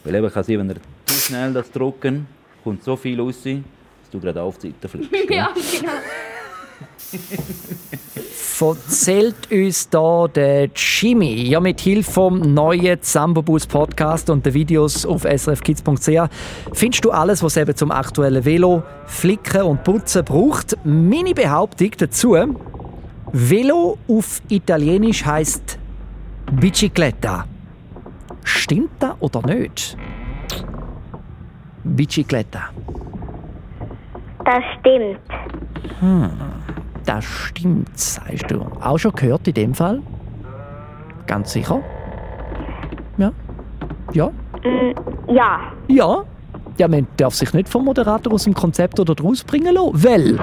[0.04, 0.76] Weil eben kann sein, wenn ihr
[1.06, 2.28] zu schnell das drücken,
[2.64, 5.12] kommt so viel raus, dass du gerade auf die Seite fliegst.
[5.30, 5.92] Ja, genau.
[8.60, 15.06] Erzählt uns da der Jimmy, ja mit Hilfe vom neuen Sambobus Podcast und den Videos
[15.06, 16.30] auf srfkids.ch
[16.74, 20.78] findest du alles, was eben zum aktuellen Velo, Flicken und Putzen braucht.
[20.84, 22.38] Meine Behauptung dazu:
[23.32, 25.78] Velo auf Italienisch heißt
[26.60, 27.46] Bicicletta.
[28.44, 29.98] Stimmt das oder nicht?
[31.84, 32.70] Bicicletta.
[34.46, 35.20] Das stimmt.
[36.00, 36.30] Hm,
[37.06, 38.66] das stimmt, sagst du.
[38.82, 40.02] Auch schon gehört in dem Fall?
[41.28, 41.82] Ganz sicher?
[43.18, 43.32] Ja?
[44.14, 44.30] Ja?
[44.64, 45.60] Mm, ja.
[45.88, 46.24] Ja?
[46.78, 50.40] Ja, man darf sich nicht vom Moderator aus dem Konzept oder draus bringen lassen, weil...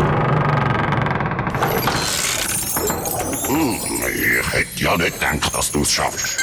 [3.48, 3.74] Hm,
[4.14, 6.42] ich hätte ja nicht gedacht, dass du es schaffst.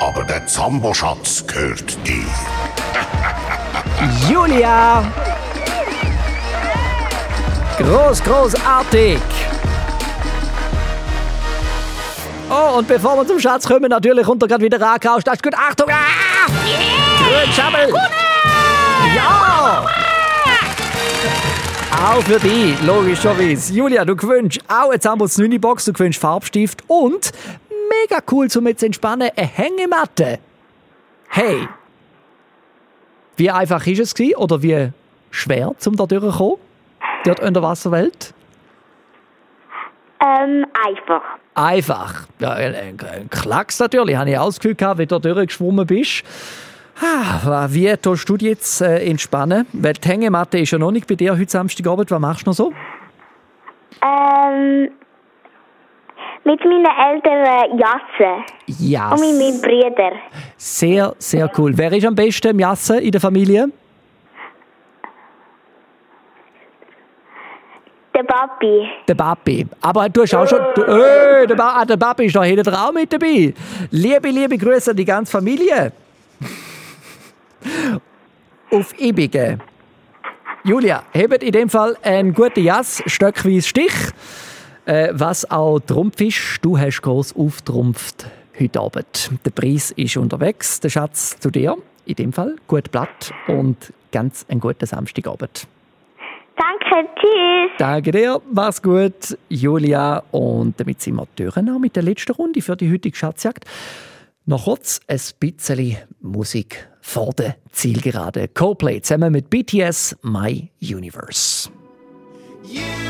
[0.00, 2.26] Aber der Zambo-Schatz gehört dir.
[4.28, 5.04] Julia!
[7.78, 9.18] Groß, großartig!
[12.50, 15.26] Oh, und bevor wir zum Schatz kommen, natürlich runter gerade wieder ankaust.
[15.26, 15.54] Das ist gut.
[15.54, 15.88] Achtung!
[15.90, 16.46] Ah!
[17.18, 17.92] Grün Schabbel!
[19.16, 19.86] Ja!
[21.96, 23.72] Auch für dich, logischerweise.
[23.72, 27.30] Julia, du gewünschst auch eine Zambos 9 Box, du gewünschst Farbstift und
[27.70, 30.40] mega cool zum jetzt entspannen, eine Hängematte.
[31.28, 31.68] Hey!
[33.36, 34.90] Wie einfach ist es gewesen, oder wie
[35.30, 36.56] schwer, zum da durchzukommen?
[37.24, 38.34] Dort in der Wasserwelt?
[40.20, 41.22] Ähm, einfach.
[41.54, 42.26] Einfach.
[42.40, 44.16] Ja, ein, ein, Klacks natürlich.
[44.16, 46.24] Habe ich auch das Gefühl gehabt, wie du da durchgeschwommen bist.
[47.00, 49.66] Ah, Wie tust du dich jetzt äh, entspannen?
[49.72, 52.10] Weil die Hängematte ist ja noch nicht bei dir heute Samstagabend.
[52.10, 52.72] Was machst du noch so?
[54.02, 54.90] Ähm,
[56.44, 58.44] mit meinen Eltern Jassen.
[58.78, 59.12] Ja.
[59.12, 60.18] Und mit meinen Brüdern.
[60.56, 61.72] Sehr, sehr cool.
[61.74, 63.68] Wer ist am besten im Jassen in der Familie?
[68.14, 68.88] Der Papi.
[69.08, 69.66] Der Papi.
[69.80, 70.60] Aber du hast auch schon.
[70.76, 73.52] Du, äh, der, ba ah, der Papi ist da hinten auch mit dabei.
[73.90, 75.92] Liebe, liebe Grüße an die ganze Familie.
[78.70, 79.58] Auf Ibige.
[80.64, 83.92] Julia, hebt in dem Fall einen guten Jass, stöckweise Stich.
[84.86, 88.26] Äh, was auch Trumpf ist, du hast groß auftrumpft
[88.58, 89.30] heute Abend.
[89.44, 91.76] Der Preis ist unterwegs, der Schatz zu dir.
[92.06, 95.66] In dem Fall gut Blatt und ganz einen guten Samstagabend.
[96.56, 97.70] Danke, tschüss.
[97.78, 100.22] Danke dir, mach's gut, Julia.
[100.30, 103.64] Und damit sind wir durch mit der letzten Runde für die heutige Schatzjagd.
[104.46, 108.48] Noch kurz ein bisschen Musik vor der Zielgerade.
[108.48, 111.70] Coldplay zusammen mit BTS My Universe.
[112.70, 113.03] In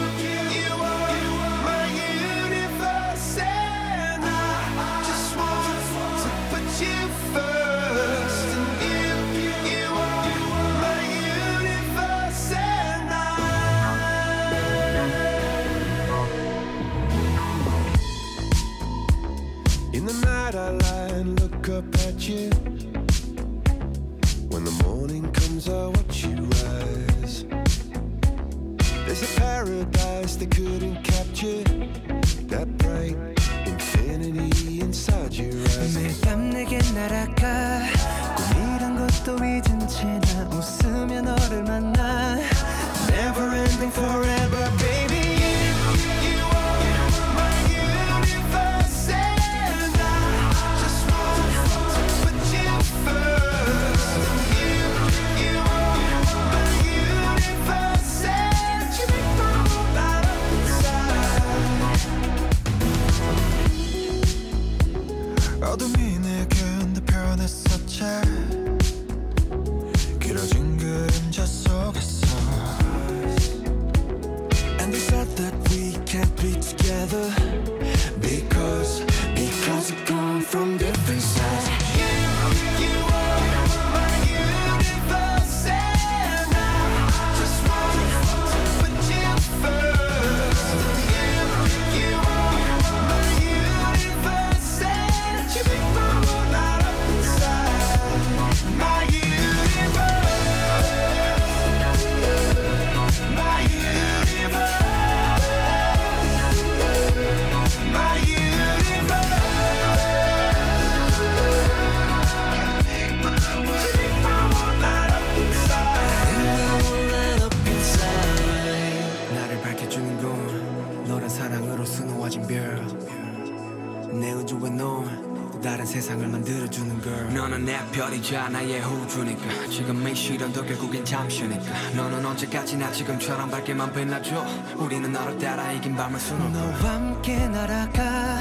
[130.25, 131.91] 시련도 결국엔 잠시니까.
[131.95, 134.43] 너는 언제까지나 지금처럼 밝게만 빛나줘.
[134.77, 136.49] 우리는 너를 따라 이긴 밤을 수놓고.
[136.49, 138.39] 너와 함께 날아가.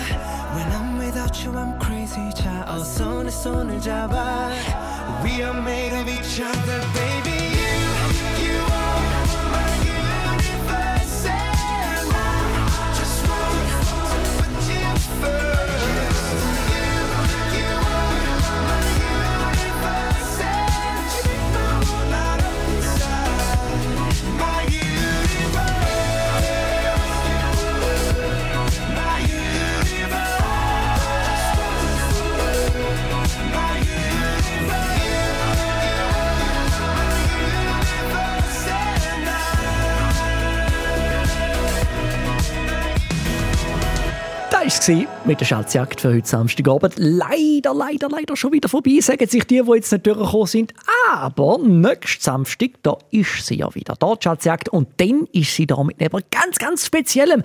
[0.56, 2.34] When I'm without you I'm crazy.
[2.34, 4.50] 자 어서 내 손을 잡아.
[5.26, 7.33] We are made of each other baby
[45.24, 46.96] mit der Schatzjagd für heute Samstagabend.
[46.98, 50.74] Leider, leider, leider schon wieder vorbei, sagen sich die, die jetzt nicht durchgekommen sind.
[51.10, 54.68] Aber nächsten Samstag, da ist sie ja wieder da, die Schatzjagd.
[54.68, 57.44] Und dann ist sie da mit etwas ganz, ganz Speziellem.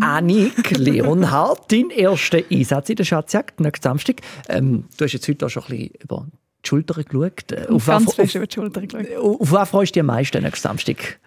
[0.00, 4.20] Annik Leonhardt, dein erster Einsatz in der Schatzjagd nächsten Samstag.
[4.48, 6.26] Ähm, du hast jetzt heute auch schon ein bisschen über
[6.64, 7.52] die Schulter geschaut.
[7.52, 9.16] Äh, was- ganz fest über die Schulter geschaut.
[9.16, 11.18] auf, auf was freust du dich am meisten nächsten Samstag?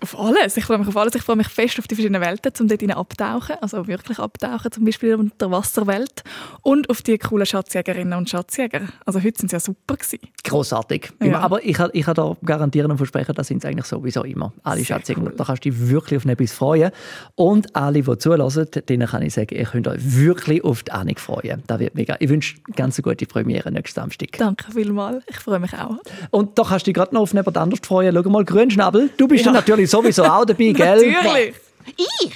[0.00, 0.56] Auf alles.
[0.56, 1.14] Ich freue mich auf alles.
[1.16, 3.56] Ich freue mich fest auf die verschiedenen Welten, um dort abtauchen.
[3.60, 6.22] Also wirklich abtauchen, zum Beispiel in der Wasserwelt.
[6.62, 8.82] Und auf die coolen Schatzjägerinnen und Schatzjäger.
[9.04, 10.20] Also heute sind sie ja super gewesen.
[10.44, 11.10] Grossartig.
[11.22, 11.40] Ja.
[11.40, 14.52] Aber ich kann, ich kann da garantieren und versprechen, das sind es eigentlich sowieso immer.
[14.62, 15.22] Alle Schatzjäger.
[15.36, 16.92] Da kannst du dich wirklich auf etwas freuen.
[17.34, 21.16] Und alle, die zulassen, denen kann ich sagen, ihr könnt euch wirklich auf die Ahnung
[21.18, 21.62] freuen.
[21.66, 22.16] Das wird mega.
[22.20, 24.28] Ich wünsche ganz eine gute Premiere nächsten Samstag.
[24.38, 25.24] Danke vielmals.
[25.28, 25.96] Ich freue mich auch.
[26.30, 28.14] Und da kannst du dich gerade noch auf jemand anderes freuen.
[28.22, 29.52] Schau mal, Grünschnabel, du bist Ja.
[29.52, 31.12] natürlich sowieso auch dabei, gell?
[31.12, 31.54] Natürlich.
[31.96, 32.32] Ich?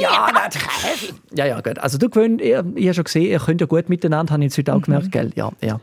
[0.00, 0.62] Ja, das,
[1.34, 1.78] ja, ja, gut.
[1.78, 4.50] Also du könnt, ich, ich habe schon gesehen, ihr könnt ja gut miteinander, habe ich
[4.50, 5.30] jetzt heute auch gemerkt, gell?
[5.34, 5.80] Ja, ja.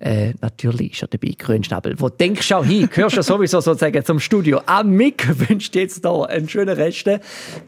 [0.00, 1.98] Äh, natürlich ist er dabei, Grünschnabel.
[1.98, 2.88] Wo denkst du auch hin?
[2.92, 4.60] Gehörst ja sowieso sozusagen zum Studio.
[4.66, 7.10] Am Mick wünscht jetzt da einen schönen Rest.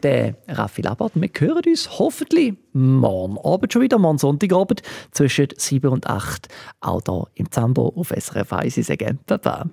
[0.03, 4.81] Der Raffi Labbert, wir hören uns hoffentlich morgen Abend schon wieder, morgen Sonntagabend
[5.11, 6.47] zwischen 7 und 8.
[6.79, 8.77] Auch hier im Zambo auf SRF 1.
[8.77, 9.69] Ich sage Baba.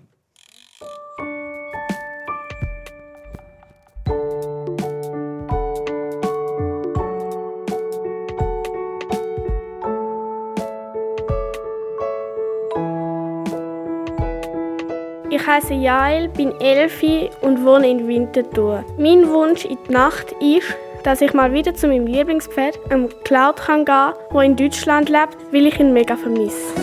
[15.49, 18.84] Heiße Jael, bin elfi und wohne in Winterthur.
[18.99, 23.57] Mein Wunsch in die Nacht ist, dass ich mal wieder zu meinem Lieblingspferd, einem Cloud,
[23.57, 26.74] kann gehen der in Deutschland lebt, weil ich ihn mega vermisse.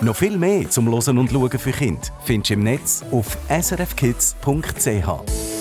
[0.00, 5.53] Noch viel mehr zum Losen und Schauen für Kinder findest du im Netz auf srfkids.ch.